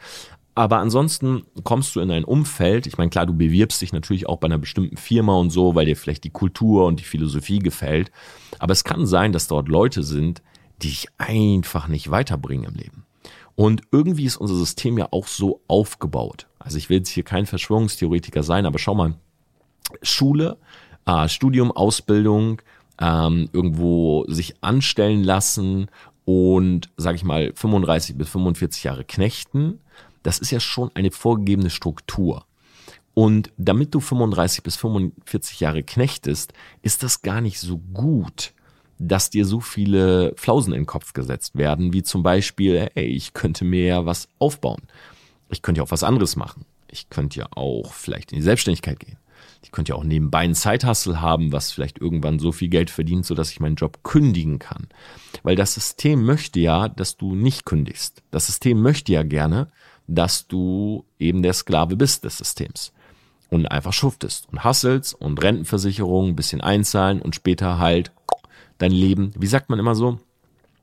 [0.60, 4.40] Aber ansonsten kommst du in ein Umfeld, ich meine, klar, du bewirbst dich natürlich auch
[4.40, 8.12] bei einer bestimmten Firma und so, weil dir vielleicht die Kultur und die Philosophie gefällt.
[8.60, 10.42] Aber es kann sein, dass dort Leute sind,
[10.82, 13.06] die dich einfach nicht weiterbringen im Leben.
[13.56, 16.48] Und irgendwie ist unser System ja auch so aufgebaut.
[16.60, 19.14] Also ich will jetzt hier kein Verschwörungstheoretiker sein, aber schau mal,
[20.02, 20.58] Schule,
[21.06, 22.62] äh, Studium, Ausbildung,
[23.00, 25.88] ähm, irgendwo sich anstellen lassen
[26.26, 29.80] und, sag ich mal, 35 bis 45 Jahre knechten
[30.24, 32.46] das ist ja schon eine vorgegebene Struktur.
[33.14, 38.54] Und damit du 35 bis 45 Jahre knechtest, ist das gar nicht so gut,
[38.98, 43.34] dass dir so viele Flausen in den Kopf gesetzt werden, wie zum Beispiel, hey, ich
[43.34, 44.82] könnte mir ja was aufbauen.
[45.50, 46.66] Ich könnte ja auch was anderes machen.
[46.92, 49.18] Ich könnte ja auch vielleicht in die Selbstständigkeit gehen.
[49.62, 53.26] Ich könnte ja auch nebenbei einen Zeithassel haben, was vielleicht irgendwann so viel Geld verdient,
[53.26, 54.88] sodass ich meinen Job kündigen kann.
[55.44, 58.24] Weil das System möchte ja, dass du nicht kündigst.
[58.32, 59.70] Das System möchte ja gerne,
[60.10, 62.92] dass du eben der Sklave bist des Systems
[63.50, 68.12] und einfach schuftest und hasselst und Rentenversicherung, ein bisschen einzahlen und später halt
[68.80, 69.32] dein Leben.
[69.38, 70.20] Wie sagt man immer so?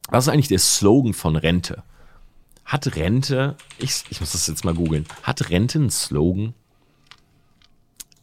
[0.09, 1.83] Was ist eigentlich der Slogan von Rente?
[2.65, 6.55] Hat Rente, ich, ich muss das jetzt mal googeln, hat Rente einen Slogan?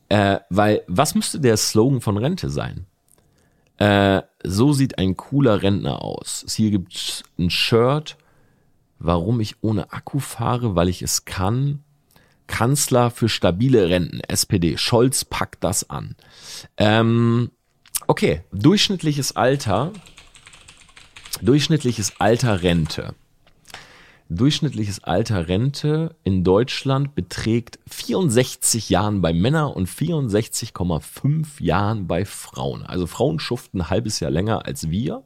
[0.10, 2.86] Äh, weil, was müsste der Slogan von Rente sein?
[3.78, 6.46] Äh, so sieht ein cooler Rentner aus.
[6.56, 8.18] Hier gibt ein Shirt
[9.04, 11.84] warum ich ohne Akku fahre, weil ich es kann.
[12.48, 14.78] Kanzler für stabile Renten, SPD.
[14.78, 16.16] Scholz packt das an.
[16.78, 17.52] Ähm,
[18.08, 19.94] okay, durchschnittliches Alter
[21.42, 23.16] Durchschnittliches Alter Rente.
[24.30, 32.84] Durchschnittliches Alter Rente in Deutschland beträgt 64 Jahren bei Männern und 64,5 Jahren bei Frauen.
[32.84, 35.24] Also Frauen schuften ein halbes Jahr länger als wir.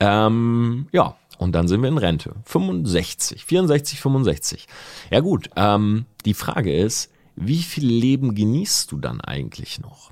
[0.00, 2.34] Ähm, ja, und dann sind wir in Rente.
[2.44, 4.66] 65, 64, 65.
[5.10, 10.10] Ja gut, ähm, die Frage ist, wie viel Leben genießt du dann eigentlich noch?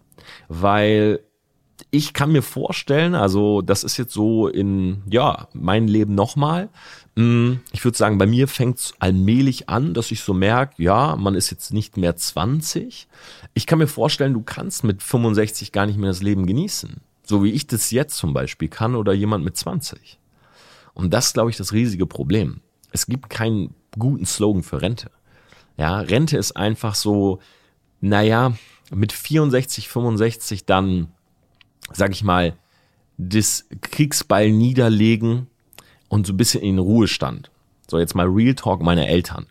[0.49, 1.21] Weil
[1.91, 6.69] ich kann mir vorstellen, also das ist jetzt so in, ja, mein Leben nochmal.
[7.17, 11.17] Hm, ich würde sagen, bei mir fängt es allmählich an, dass ich so merke, ja,
[11.17, 13.09] man ist jetzt nicht mehr 20.
[13.55, 17.01] Ich kann mir vorstellen, du kannst mit 65 gar nicht mehr das Leben genießen.
[17.25, 20.19] So wie ich das jetzt zum Beispiel kann oder jemand mit 20.
[20.97, 22.61] Und das ist, glaube ich, das riesige Problem.
[22.91, 25.13] Es gibt keinen guten Slogan für Rente.
[25.77, 27.39] Ja, Rente ist einfach so,
[28.01, 28.55] naja,
[28.91, 31.13] mit 64, 65 dann
[31.93, 32.55] sag ich mal,
[33.19, 35.47] das Kriegsball niederlegen
[36.09, 37.51] und so ein bisschen in den Ruhestand.
[37.89, 39.47] So, jetzt mal Real Talk meine Eltern.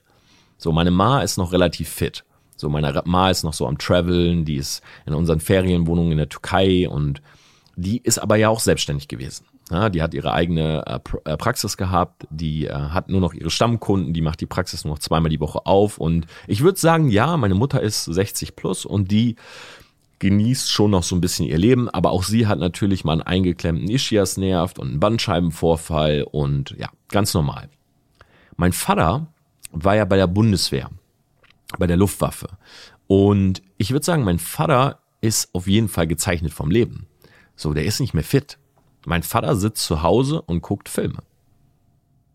[0.58, 2.24] So, meine Ma ist noch relativ fit.
[2.56, 6.30] So, meine Ma ist noch so am Traveln, die ist in unseren Ferienwohnungen in der
[6.30, 7.22] Türkei und
[7.76, 9.46] die ist aber ja auch selbstständig gewesen.
[9.72, 13.50] Ja, die hat ihre eigene äh, äh, Praxis gehabt, die äh, hat nur noch ihre
[13.50, 17.10] Stammkunden, die macht die Praxis nur noch zweimal die Woche auf und ich würde sagen,
[17.10, 19.38] ja, meine Mutter ist 60 plus und die
[20.20, 23.22] genießt schon noch so ein bisschen ihr Leben, aber auch sie hat natürlich mal einen
[23.24, 27.70] eingeklemmten Ischias-Nerv und einen Bandscheibenvorfall und ja, ganz normal.
[28.58, 29.28] Mein Vater
[29.72, 30.90] war ja bei der Bundeswehr,
[31.78, 32.50] bei der Luftwaffe.
[33.08, 37.08] Und ich würde sagen, mein Vater ist auf jeden Fall gezeichnet vom Leben.
[37.56, 38.58] So, der ist nicht mehr fit.
[39.06, 41.20] Mein Vater sitzt zu Hause und guckt Filme.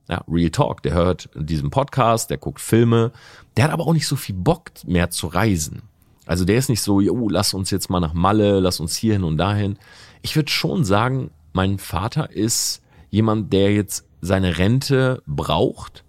[0.08, 3.12] Ja, Real Talk, der hört diesen Podcast, der guckt Filme,
[3.56, 5.82] der hat aber auch nicht so viel Bock mehr zu reisen.
[6.26, 9.24] Also der ist nicht so, jo, lass uns jetzt mal nach Malle, lass uns hierhin
[9.24, 9.78] und dahin.
[10.22, 16.04] Ich würde schon sagen, mein Vater ist jemand, der jetzt seine Rente braucht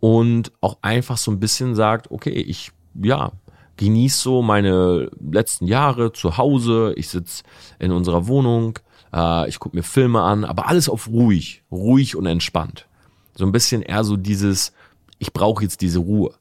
[0.00, 3.32] und auch einfach so ein bisschen sagt, okay, ich, ja,
[3.76, 7.42] genieße so meine letzten Jahre zu Hause, ich sitze
[7.78, 8.78] in unserer Wohnung,
[9.14, 12.86] äh, ich gucke mir Filme an, aber alles auf ruhig, ruhig und entspannt.
[13.34, 14.72] So ein bisschen eher so dieses,
[15.18, 16.34] ich brauche jetzt diese Ruhe.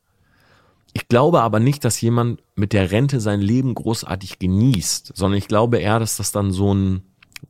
[0.94, 5.48] Ich glaube aber nicht, dass jemand mit der Rente sein Leben großartig genießt, sondern ich
[5.48, 7.04] glaube eher, dass das dann so ein,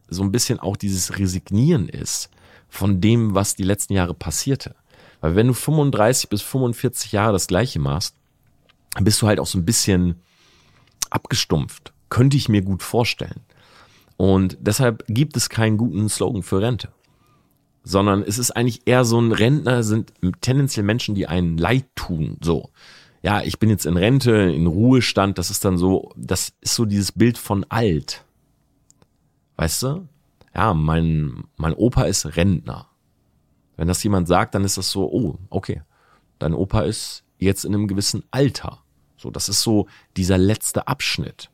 [0.09, 2.29] so ein bisschen auch dieses Resignieren ist
[2.67, 4.75] von dem, was die letzten Jahre passierte.
[5.21, 8.15] Weil wenn du 35 bis 45 Jahre das Gleiche machst,
[8.99, 10.21] bist du halt auch so ein bisschen
[11.09, 11.93] abgestumpft.
[12.09, 13.41] Könnte ich mir gut vorstellen.
[14.17, 16.89] Und deshalb gibt es keinen guten Slogan für Rente.
[17.83, 22.37] Sondern es ist eigentlich eher so ein Rentner sind tendenziell Menschen, die einen leid tun,
[22.41, 22.69] so
[23.27, 26.85] ja, ich bin jetzt in Rente, in Ruhestand, das ist dann so, das ist so
[26.85, 28.23] dieses Bild von alt.
[29.55, 30.07] Weißt du?
[30.55, 32.87] Ja, mein, mein Opa ist Rentner.
[33.75, 35.81] Wenn das jemand sagt, dann ist das so, oh, okay,
[36.39, 38.79] dein Opa ist jetzt in einem gewissen Alter.
[39.17, 41.49] So, das ist so dieser letzte Abschnitt.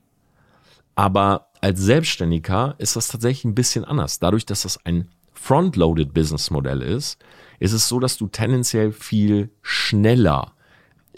[0.95, 4.19] Aber als Selbstständiger ist das tatsächlich ein bisschen anders.
[4.19, 7.17] Dadurch, dass das ein Frontloaded Business Modell ist,
[7.59, 10.53] ist es so, dass du tendenziell viel schneller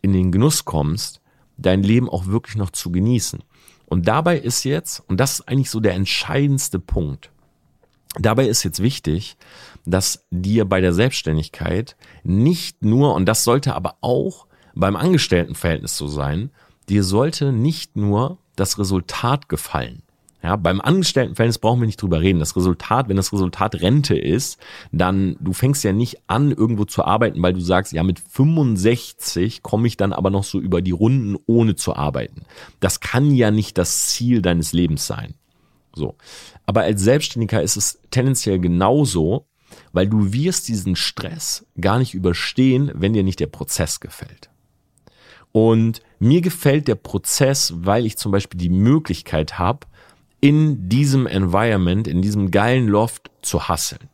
[0.01, 1.21] in den Genuss kommst,
[1.57, 3.43] dein Leben auch wirklich noch zu genießen.
[3.88, 7.31] Und dabei ist jetzt, und das ist eigentlich so der entscheidendste Punkt,
[8.19, 9.38] dabei ist jetzt wichtig,
[9.85, 16.07] dass dir bei der Selbstständigkeit nicht nur, und das sollte aber auch beim Angestelltenverhältnis so
[16.07, 16.51] sein,
[16.89, 20.01] dir sollte nicht nur das Resultat gefallen.
[20.45, 22.37] Ja, beim Angestelltenverhältnis brauchen wir nicht drüber reden.
[22.37, 24.59] Das Resultat, wenn das Resultat Rente ist,
[24.91, 29.63] dann du fängst ja nicht an, irgendwo zu arbeiten, weil du sagst, ja, mit 65
[29.63, 32.43] komme ich dann aber noch so über die Runden, ohne zu arbeiten.
[32.79, 35.33] Das kann ja nicht das Ziel deines Lebens sein.
[35.95, 36.15] So.
[36.67, 39.47] Aber als Selbstständiger ist es tendenziell genauso,
[39.93, 44.51] weil du wirst diesen Stress gar nicht überstehen, wenn dir nicht der Prozess gefällt.
[45.55, 49.87] Und mir gefällt der Prozess, weil ich zum Beispiel die Möglichkeit habe,
[50.41, 54.09] in diesem Environment, in diesem geilen Loft zu hasseln.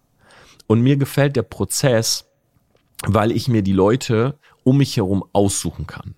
[0.68, 2.30] Und mir gefällt der Prozess,
[3.08, 6.14] weil ich mir die Leute um mich herum aussuchen kann.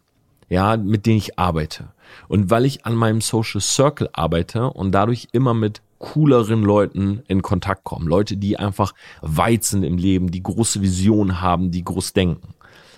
[0.49, 1.93] Ja, mit denen ich arbeite.
[2.27, 7.41] Und weil ich an meinem Social Circle arbeite und dadurch immer mit cooleren Leuten in
[7.41, 8.09] Kontakt komme.
[8.09, 12.55] Leute, die einfach weit sind im Leben, die große Visionen haben, die groß denken.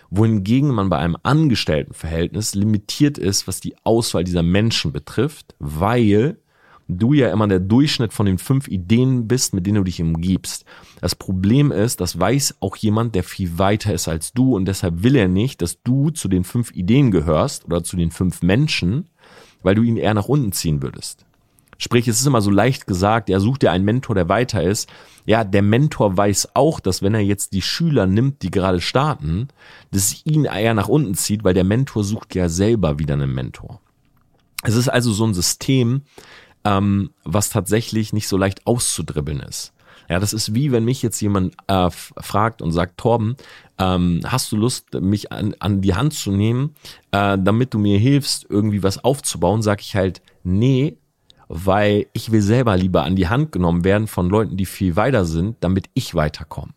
[0.09, 6.37] Wohingegen man bei einem Angestelltenverhältnis limitiert ist, was die Auswahl dieser Menschen betrifft, weil
[6.87, 10.65] du ja immer der Durchschnitt von den fünf Ideen bist, mit denen du dich umgibst.
[11.01, 15.03] Das Problem ist, das weiß auch jemand, der viel weiter ist als du und deshalb
[15.03, 19.09] will er nicht, dass du zu den fünf Ideen gehörst oder zu den fünf Menschen,
[19.63, 21.24] weil du ihn eher nach unten ziehen würdest.
[21.77, 24.89] Sprich, es ist immer so leicht gesagt, er sucht dir einen Mentor, der weiter ist.
[25.25, 29.47] Ja, der Mentor weiß auch, dass wenn er jetzt die Schüler nimmt, die gerade starten,
[29.91, 33.81] dass ihn eher nach unten zieht, weil der Mentor sucht ja selber wieder einen Mentor.
[34.63, 36.03] Es ist also so ein System,
[36.63, 39.73] ähm, was tatsächlich nicht so leicht auszudribbeln ist.
[40.09, 43.35] Ja, das ist wie wenn mich jetzt jemand äh, fragt und sagt, Torben,
[43.79, 46.75] ähm, hast du Lust, mich an, an die Hand zu nehmen,
[47.11, 50.97] äh, damit du mir hilfst, irgendwie was aufzubauen, sag ich halt, nee,
[51.47, 55.25] weil ich will selber lieber an die Hand genommen werden von Leuten, die viel weiter
[55.25, 56.73] sind, damit ich weiterkomme.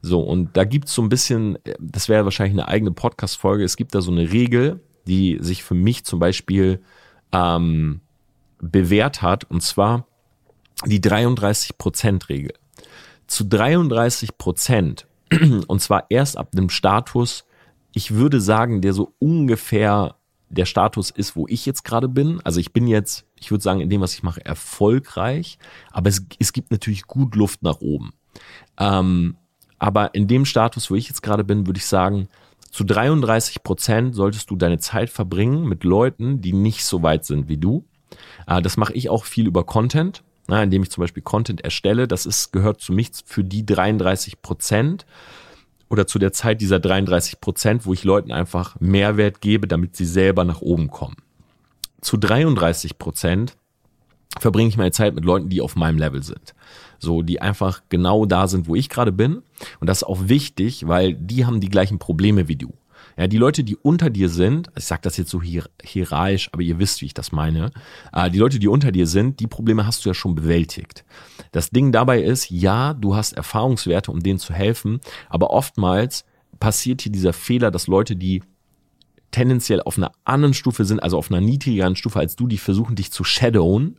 [0.00, 3.94] So, und da gibt's so ein bisschen, das wäre wahrscheinlich eine eigene Podcast-Folge, es gibt
[3.94, 6.80] da so eine Regel, die sich für mich zum Beispiel
[7.32, 8.00] ähm,
[8.60, 10.06] bewährt hat, und zwar
[10.86, 12.52] die 33%-Regel.
[13.26, 15.04] Zu 33%
[15.66, 17.44] und zwar erst ab einem Status,
[17.92, 20.16] ich würde sagen, der so ungefähr
[20.50, 22.40] der Status ist, wo ich jetzt gerade bin.
[22.44, 25.58] Also ich bin jetzt, ich würde sagen, in dem, was ich mache, erfolgreich,
[25.90, 28.12] aber es, es gibt natürlich gut Luft nach oben.
[28.78, 29.36] Ähm,
[29.78, 32.28] aber in dem Status, wo ich jetzt gerade bin, würde ich sagen,
[32.70, 37.48] zu 33 Prozent solltest du deine Zeit verbringen mit Leuten, die nicht so weit sind
[37.48, 37.84] wie du.
[38.46, 42.08] Äh, das mache ich auch viel über Content, na, indem ich zum Beispiel Content erstelle.
[42.08, 45.06] Das ist, gehört zu mich für die 33 Prozent
[45.88, 50.06] oder zu der Zeit dieser 33 Prozent, wo ich Leuten einfach Mehrwert gebe, damit sie
[50.06, 51.16] selber nach oben kommen.
[52.00, 53.56] Zu 33 Prozent
[54.38, 56.54] verbringe ich meine Zeit mit Leuten, die auf meinem Level sind.
[56.98, 59.42] So, die einfach genau da sind, wo ich gerade bin.
[59.80, 62.72] Und das ist auch wichtig, weil die haben die gleichen Probleme wie du.
[63.16, 66.62] Ja, die Leute, die unter dir sind, ich sage das jetzt so hier, hierarchisch, aber
[66.62, 67.72] ihr wisst, wie ich das meine,
[68.12, 71.04] äh, die Leute, die unter dir sind, die Probleme hast du ja schon bewältigt.
[71.50, 76.24] Das Ding dabei ist, ja, du hast Erfahrungswerte, um denen zu helfen, aber oftmals
[76.60, 78.42] passiert hier dieser Fehler, dass Leute, die
[79.30, 82.96] tendenziell auf einer anderen Stufe sind, also auf einer niedrigeren Stufe als du, die versuchen
[82.96, 83.98] dich zu shadowen.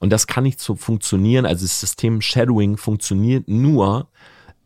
[0.00, 1.44] Und das kann nicht so funktionieren.
[1.44, 4.08] Also das System Shadowing funktioniert nur,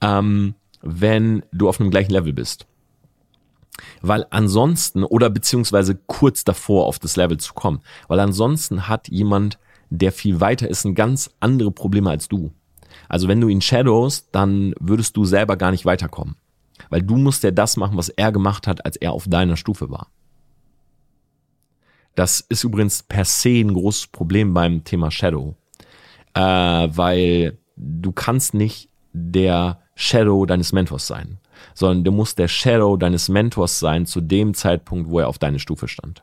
[0.01, 2.66] ähm, wenn du auf einem gleichen Level bist.
[4.03, 9.59] Weil ansonsten, oder beziehungsweise kurz davor auf das Level zu kommen, weil ansonsten hat jemand,
[9.88, 12.53] der viel weiter ist, ein ganz andere Probleme als du.
[13.09, 16.37] Also wenn du ihn shadows, dann würdest du selber gar nicht weiterkommen.
[16.90, 19.90] Weil du musst ja das machen, was er gemacht hat, als er auf deiner Stufe
[19.90, 20.09] war.
[22.14, 25.57] Das ist übrigens per se ein großes Problem beim Thema Shadow.
[26.35, 31.38] Äh, weil du kannst nicht der Shadow deines Mentors sein
[31.75, 35.59] sondern du musst der Shadow deines Mentors sein zu dem Zeitpunkt, wo er auf deine
[35.59, 36.23] Stufe stand.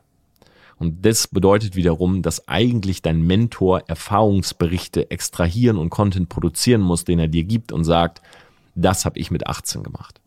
[0.78, 7.18] Und das bedeutet wiederum, dass eigentlich dein Mentor Erfahrungsberichte extrahieren und Content produzieren muss, den
[7.18, 8.22] er dir gibt und sagt,
[8.74, 10.19] das habe ich mit 18 gemacht.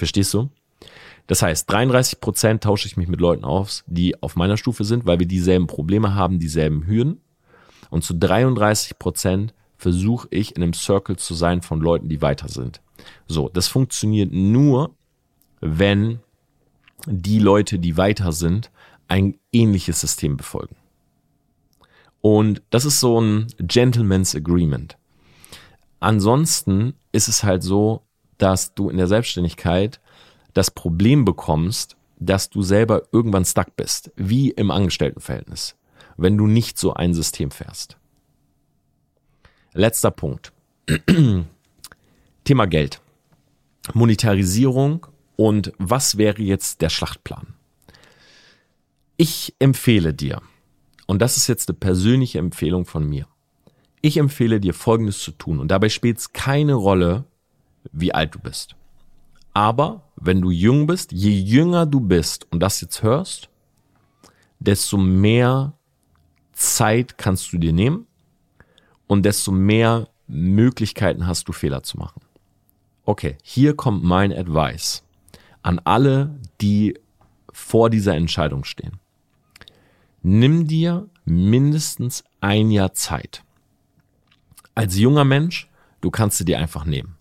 [0.00, 0.48] Verstehst du?
[1.26, 5.04] Das heißt, 33 Prozent tausche ich mich mit Leuten auf, die auf meiner Stufe sind,
[5.04, 7.20] weil wir dieselben Probleme haben, dieselben Hürden.
[7.90, 12.48] Und zu 33 Prozent versuche ich in einem Circle zu sein von Leuten, die weiter
[12.48, 12.80] sind.
[13.26, 14.94] So, das funktioniert nur,
[15.60, 16.20] wenn
[17.04, 18.70] die Leute, die weiter sind,
[19.06, 20.76] ein ähnliches System befolgen.
[22.22, 24.96] Und das ist so ein Gentleman's Agreement.
[26.00, 28.00] Ansonsten ist es halt so,
[28.40, 30.00] dass du in der Selbstständigkeit
[30.54, 35.76] das Problem bekommst, dass du selber irgendwann stuck bist, wie im Angestelltenverhältnis,
[36.16, 37.96] wenn du nicht so ein System fährst.
[39.72, 40.52] Letzter Punkt.
[42.44, 43.00] Thema Geld.
[43.94, 47.54] Monetarisierung und was wäre jetzt der Schlachtplan?
[49.16, 50.40] Ich empfehle dir,
[51.06, 53.26] und das ist jetzt eine persönliche Empfehlung von mir,
[54.02, 57.24] ich empfehle dir Folgendes zu tun und dabei spielt es keine Rolle,
[57.92, 58.76] wie alt du bist.
[59.52, 63.48] Aber wenn du jung bist, je jünger du bist und das jetzt hörst,
[64.58, 65.72] desto mehr
[66.52, 68.06] Zeit kannst du dir nehmen
[69.06, 72.20] und desto mehr Möglichkeiten hast du Fehler zu machen.
[73.04, 75.02] Okay, hier kommt mein Advice
[75.62, 76.98] an alle, die
[77.52, 79.00] vor dieser Entscheidung stehen.
[80.22, 83.42] Nimm dir mindestens ein Jahr Zeit.
[84.74, 85.68] Als junger Mensch,
[86.00, 87.16] du kannst sie dir einfach nehmen.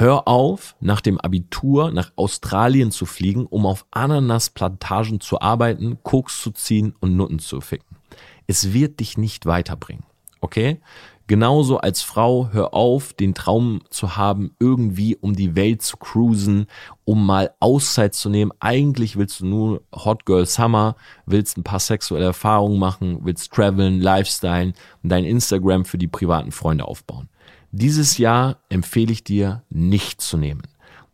[0.00, 6.40] Hör auf, nach dem Abitur nach Australien zu fliegen, um auf Ananasplantagen zu arbeiten, Koks
[6.40, 7.98] zu ziehen und Nutten zu ficken.
[8.46, 10.04] Es wird dich nicht weiterbringen.
[10.40, 10.80] Okay?
[11.26, 16.66] Genauso als Frau, hör auf, den Traum zu haben, irgendwie um die Welt zu cruisen,
[17.04, 18.52] um mal Auszeit zu nehmen.
[18.58, 20.96] Eigentlich willst du nur Hot Girl Summer,
[21.26, 24.72] willst ein paar sexuelle Erfahrungen machen, willst traveln, Lifestyle
[25.02, 27.28] und dein Instagram für die privaten Freunde aufbauen.
[27.72, 30.62] Dieses Jahr empfehle ich dir nicht zu nehmen,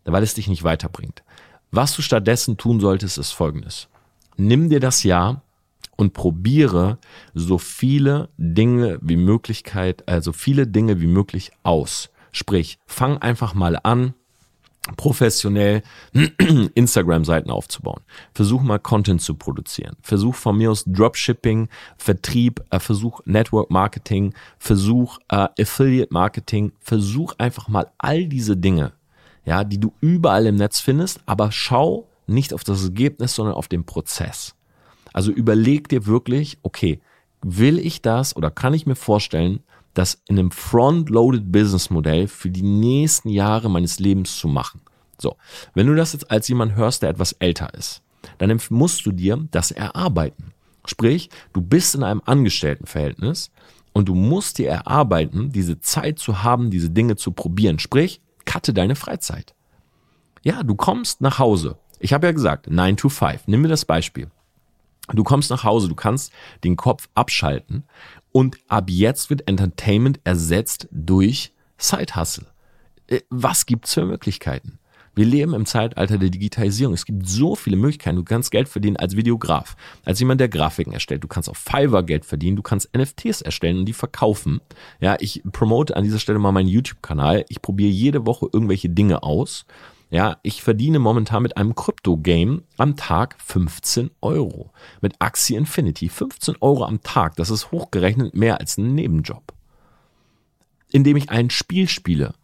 [0.05, 1.23] weil es dich nicht weiterbringt.
[1.71, 3.89] Was du stattdessen tun solltest, ist folgendes.
[4.37, 5.43] Nimm dir das Jahr
[5.97, 6.99] und probiere
[7.35, 12.11] so viele Dinge wie Möglichkeit, also viele Dinge wie möglich aus.
[12.33, 14.15] Sprich, fang einfach mal an,
[14.97, 15.83] professionell
[16.75, 18.03] Instagram-Seiten aufzubauen.
[18.33, 19.97] Versuch mal Content zu produzieren.
[20.03, 27.35] Versuch von mir aus Dropshipping, Vertrieb, äh, versuch Network Marketing, versuch äh, Affiliate Marketing, versuch
[27.39, 28.93] einfach mal all diese Dinge,
[29.45, 33.69] ja, die du überall im Netz findest, aber schau nicht auf das Ergebnis, sondern auf
[33.69, 34.55] den Prozess.
[35.13, 37.01] Also überleg dir wirklich, okay,
[37.43, 39.61] will ich das oder kann ich mir vorstellen,
[39.99, 44.83] das in einem front-loaded Business-Modell für die nächsten Jahre meines Lebens zu machen.
[45.19, 45.37] So,
[45.75, 48.03] wenn du das jetzt als jemand hörst, der etwas älter ist,
[48.39, 50.53] dann musst du dir das erarbeiten.
[50.85, 53.51] Sprich, du bist in einem Angestelltenverhältnis
[53.93, 57.79] und du musst dir erarbeiten, diese Zeit zu haben, diese Dinge zu probieren.
[57.79, 59.55] Sprich, cutte deine Freizeit.
[60.43, 61.79] Ja, du kommst nach Hause.
[61.99, 63.49] Ich habe ja gesagt, 9 to 5.
[63.49, 64.31] Nimm mir das Beispiel.
[65.13, 66.33] Du kommst nach Hause, du kannst
[66.65, 67.85] den Kopf abschalten
[68.37, 72.45] und ab jetzt wird Entertainment ersetzt durch Side Hustle.
[73.07, 74.79] Äh, was gibt's für Möglichkeiten?
[75.15, 76.93] Wir leben im Zeitalter der Digitalisierung.
[76.93, 78.17] Es gibt so viele Möglichkeiten.
[78.17, 79.75] Du kannst Geld verdienen als Videograf,
[80.05, 81.25] als jemand, der Grafiken erstellt.
[81.25, 82.57] Du kannst auf Fiverr Geld verdienen.
[82.57, 84.61] Du kannst NFTs erstellen und die verkaufen.
[85.01, 87.47] Ja, ich promote an dieser Stelle mal meinen YouTube-Kanal.
[87.49, 89.65] Ich probiere jede Woche irgendwelche Dinge aus.
[90.09, 94.71] Ja, ich verdiene momentan mit einem Krypto-Game am Tag 15 Euro.
[95.01, 97.37] Mit Axie Infinity 15 Euro am Tag.
[97.37, 99.53] Das ist hochgerechnet mehr als ein Nebenjob.
[100.93, 102.35] Indem ich ein Spiel spiele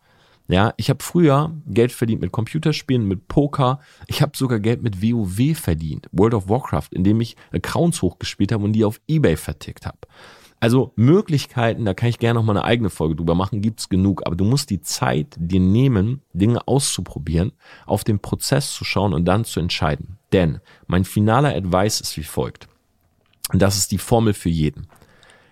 [0.49, 3.81] ja, ich habe früher Geld verdient mit Computerspielen, mit Poker.
[4.07, 8.65] Ich habe sogar Geld mit WoW verdient, World of Warcraft, indem ich Accounts hochgespielt habe
[8.65, 9.99] und die auf eBay vertickt habe.
[10.63, 14.25] Also Möglichkeiten, da kann ich gerne noch mal eine eigene Folge drüber machen, gibt's genug.
[14.25, 17.51] Aber du musst die Zeit dir nehmen, Dinge auszuprobieren,
[17.85, 20.19] auf den Prozess zu schauen und dann zu entscheiden.
[20.31, 22.69] Denn mein finaler Advice ist wie folgt.
[23.53, 24.87] Das ist die Formel für jeden.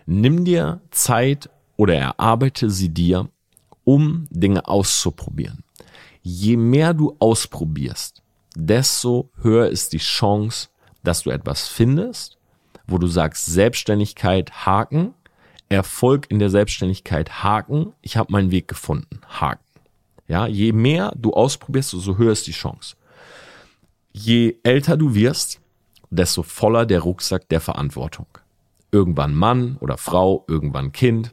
[0.07, 3.29] Nimm dir Zeit oder erarbeite sie dir
[3.83, 5.65] um Dinge auszuprobieren.
[6.23, 8.23] Je mehr du ausprobierst,
[8.55, 10.69] desto höher ist die Chance,
[11.03, 12.40] dass du etwas findest,
[12.91, 15.15] wo du sagst Selbstständigkeit haken,
[15.69, 19.65] Erfolg in der Selbstständigkeit haken, ich habe meinen Weg gefunden, haken.
[20.27, 22.97] Ja, je mehr du ausprobierst, so höher ist die Chance.
[24.13, 25.61] Je älter du wirst,
[26.11, 28.27] desto voller der Rucksack der Verantwortung.
[28.93, 31.33] Irgendwann Mann oder Frau, irgendwann Kind,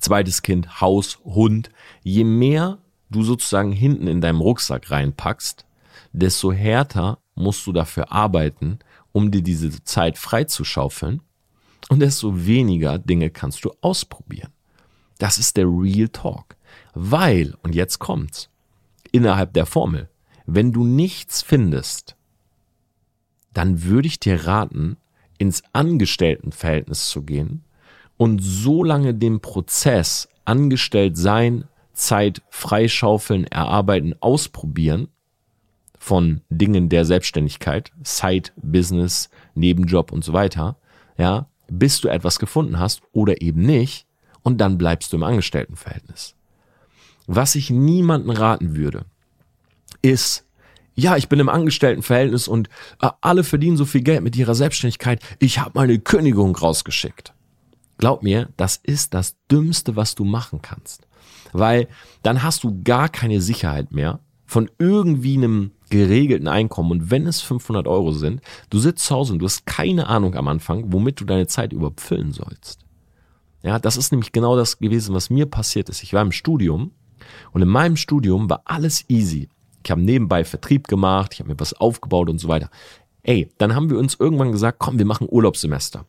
[0.00, 1.70] zweites Kind, Haus, Hund.
[2.02, 2.78] Je mehr
[3.10, 5.64] du sozusagen hinten in deinem Rucksack reinpackst,
[6.12, 8.80] desto härter musst du dafür arbeiten,
[9.12, 11.22] um dir diese Zeit freizuschaufeln
[11.88, 14.52] und desto weniger Dinge kannst du ausprobieren.
[15.18, 16.56] Das ist der Real Talk.
[16.94, 18.50] Weil, und jetzt kommt's,
[19.10, 20.08] innerhalb der Formel,
[20.46, 22.16] wenn du nichts findest,
[23.54, 24.96] dann würde ich dir raten,
[25.38, 27.64] ins Angestelltenverhältnis zu gehen
[28.16, 35.08] und so lange den Prozess angestellt sein, Zeit freischaufeln, erarbeiten, ausprobieren
[36.08, 40.78] von Dingen der Selbstständigkeit, Side, Business, Nebenjob und so weiter,
[41.18, 44.06] ja, bis du etwas gefunden hast oder eben nicht
[44.42, 46.34] und dann bleibst du im Angestelltenverhältnis.
[47.26, 49.04] Was ich niemanden raten würde,
[50.00, 50.46] ist,
[50.94, 52.70] ja, ich bin im Angestelltenverhältnis und
[53.02, 57.34] äh, alle verdienen so viel Geld mit ihrer Selbstständigkeit, ich habe meine Kündigung rausgeschickt.
[57.98, 61.06] Glaub mir, das ist das Dümmste, was du machen kannst.
[61.52, 61.86] Weil
[62.22, 66.90] dann hast du gar keine Sicherheit mehr von irgendwie einem geregelten Einkommen.
[66.92, 70.34] Und wenn es 500 Euro sind, du sitzt zu Hause und du hast keine Ahnung
[70.34, 72.80] am Anfang, womit du deine Zeit überhaupt füllen sollst.
[73.62, 76.02] Ja, das ist nämlich genau das gewesen, was mir passiert ist.
[76.02, 76.92] Ich war im Studium
[77.52, 79.48] und in meinem Studium war alles easy.
[79.84, 82.70] Ich habe nebenbei Vertrieb gemacht, ich habe mir was aufgebaut und so weiter.
[83.22, 86.06] Ey, dann haben wir uns irgendwann gesagt, komm, wir machen Urlaubssemester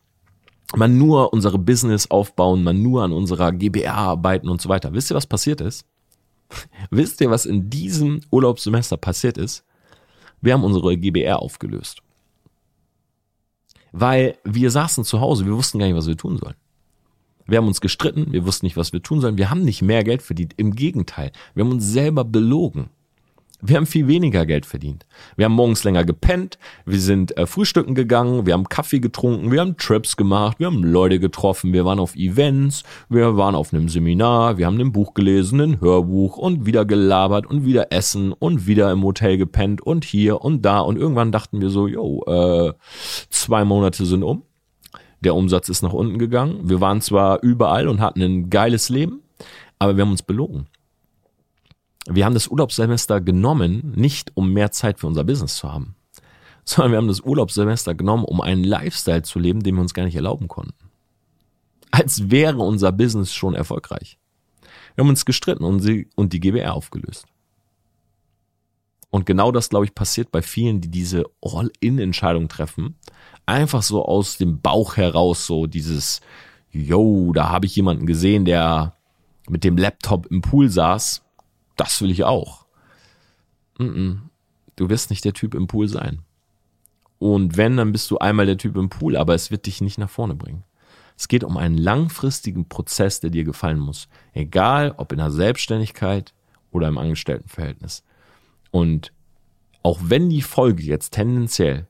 [0.76, 4.92] man nur unsere Business aufbauen, man nur an unserer GBR arbeiten und so weiter.
[4.92, 5.84] Wisst ihr, was passiert ist?
[6.90, 9.64] Wisst ihr, was in diesem Urlaubssemester passiert ist?
[10.40, 12.02] Wir haben unsere GBR aufgelöst.
[13.92, 16.54] Weil wir saßen zu Hause, wir wussten gar nicht, was wir tun sollen.
[17.46, 19.36] Wir haben uns gestritten, wir wussten nicht, was wir tun sollen.
[19.36, 20.54] Wir haben nicht mehr Geld verdient.
[20.56, 22.90] Im Gegenteil, wir haben uns selber belogen.
[23.62, 25.04] Wir haben viel weniger Geld verdient.
[25.36, 29.60] Wir haben morgens länger gepennt, wir sind äh, frühstücken gegangen, wir haben Kaffee getrunken, wir
[29.60, 33.88] haben Trips gemacht, wir haben Leute getroffen, wir waren auf Events, wir waren auf einem
[33.88, 38.66] Seminar, wir haben ein Buch gelesen, ein Hörbuch und wieder gelabert und wieder essen und
[38.66, 40.80] wieder im Hotel gepennt und hier und da.
[40.80, 42.72] Und irgendwann dachten wir so, yo, äh,
[43.28, 44.42] zwei Monate sind um,
[45.20, 49.20] der Umsatz ist nach unten gegangen, wir waren zwar überall und hatten ein geiles Leben,
[49.78, 50.66] aber wir haben uns belogen
[52.08, 55.94] wir haben das Urlaubssemester genommen, nicht um mehr Zeit für unser Business zu haben,
[56.64, 60.04] sondern wir haben das Urlaubssemester genommen, um einen Lifestyle zu leben, den wir uns gar
[60.04, 60.74] nicht erlauben konnten.
[61.90, 64.18] Als wäre unser Business schon erfolgreich.
[64.94, 67.26] Wir haben uns gestritten und, sie, und die GBR aufgelöst.
[69.10, 72.94] Und genau das, glaube ich, passiert bei vielen, die diese All-In-Entscheidung treffen.
[73.44, 76.20] Einfach so aus dem Bauch heraus, so dieses,
[76.70, 78.94] yo, da habe ich jemanden gesehen, der
[79.48, 81.22] mit dem Laptop im Pool saß.
[81.80, 82.66] Das will ich auch.
[83.78, 86.20] Du wirst nicht der Typ im Pool sein.
[87.18, 89.96] Und wenn, dann bist du einmal der Typ im Pool, aber es wird dich nicht
[89.96, 90.62] nach vorne bringen.
[91.16, 94.08] Es geht um einen langfristigen Prozess, der dir gefallen muss.
[94.34, 96.34] Egal, ob in der Selbstständigkeit
[96.70, 98.04] oder im Angestelltenverhältnis.
[98.70, 99.14] Und
[99.82, 101.86] auch wenn die Folge jetzt tendenziell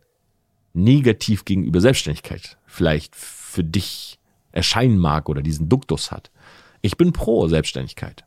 [0.72, 4.20] negativ gegenüber Selbstständigkeit vielleicht für dich
[4.52, 6.30] erscheinen mag oder diesen Duktus hat,
[6.80, 8.24] ich bin pro Selbstständigkeit.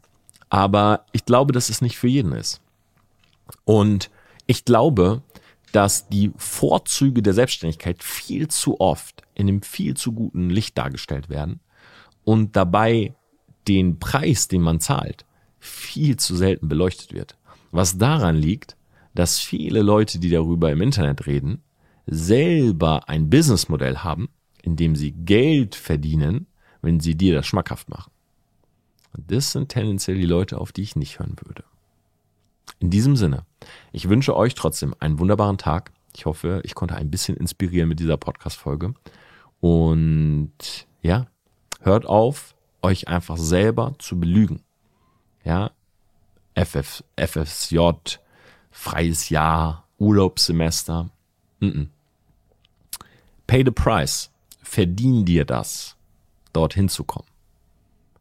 [0.53, 2.61] Aber ich glaube, dass es nicht für jeden ist.
[3.65, 4.11] Und
[4.45, 5.23] ich glaube,
[5.71, 11.27] dass die Vorzüge der Selbstständigkeit viel zu oft in einem viel zu guten Licht dargestellt
[11.27, 11.59] werden
[12.23, 13.15] und dabei
[13.67, 15.25] den Preis, den man zahlt,
[15.57, 17.35] viel zu selten beleuchtet wird.
[17.71, 18.77] Was daran liegt,
[19.15, 21.63] dass viele Leute, die darüber im Internet reden,
[22.05, 24.29] selber ein Businessmodell haben,
[24.61, 26.45] in dem sie Geld verdienen,
[26.83, 28.12] wenn sie dir das schmackhaft machen.
[29.15, 31.63] Und das sind tendenziell die Leute, auf die ich nicht hören würde.
[32.79, 33.45] In diesem Sinne,
[33.91, 35.91] ich wünsche euch trotzdem einen wunderbaren Tag.
[36.15, 38.93] Ich hoffe, ich konnte ein bisschen inspirieren mit dieser Podcast-Folge.
[39.59, 40.51] Und
[41.01, 41.27] ja,
[41.81, 44.61] hört auf, euch einfach selber zu belügen.
[45.43, 45.71] Ja,
[46.55, 47.79] FF, FSJ,
[48.71, 51.09] freies Jahr, Urlaubssemester.
[51.59, 51.87] Mm -mm.
[53.47, 54.29] Pay the price.
[54.61, 55.95] Verdien dir das,
[56.51, 57.32] dorthin zu kommen.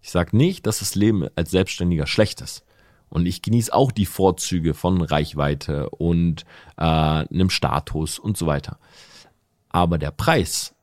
[0.03, 2.65] Ich sage nicht, dass das Leben als Selbstständiger schlecht ist.
[3.09, 6.45] Und ich genieße auch die Vorzüge von Reichweite und
[6.77, 8.79] äh, einem Status und so weiter.
[9.69, 10.75] Aber der Preis,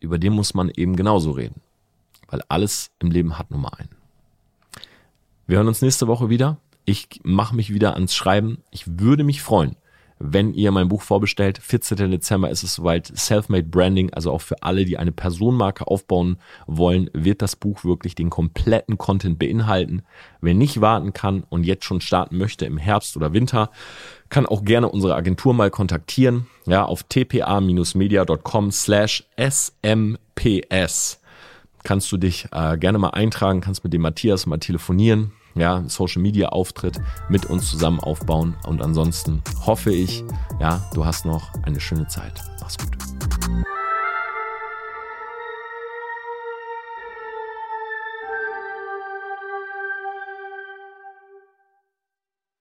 [0.00, 1.62] über den muss man eben genauso reden.
[2.28, 3.94] Weil alles im Leben hat Nummer einen.
[5.46, 6.58] Wir hören uns nächste Woche wieder.
[6.84, 8.62] Ich mache mich wieder ans Schreiben.
[8.70, 9.76] Ich würde mich freuen,
[10.18, 11.58] wenn ihr mein Buch vorbestellt.
[11.58, 12.10] 14.
[12.10, 13.06] Dezember ist es soweit.
[13.06, 18.14] Selfmade Branding, also auch für alle, die eine Personenmarke aufbauen wollen, wird das Buch wirklich
[18.14, 20.02] den kompletten Content beinhalten.
[20.40, 23.70] Wer nicht warten kann und jetzt schon starten möchte im Herbst oder Winter,
[24.28, 26.46] kann auch gerne unsere Agentur mal kontaktieren.
[26.66, 31.20] Ja, auf tpa-media.com slash smps
[31.84, 36.22] kannst du dich äh, gerne mal eintragen, kannst mit dem Matthias mal telefonieren ja, Social
[36.22, 38.56] Media Auftritt mit uns zusammen aufbauen.
[38.66, 40.24] Und ansonsten hoffe ich,
[40.60, 42.42] ja, du hast noch eine schöne Zeit.
[42.60, 42.96] Mach's gut.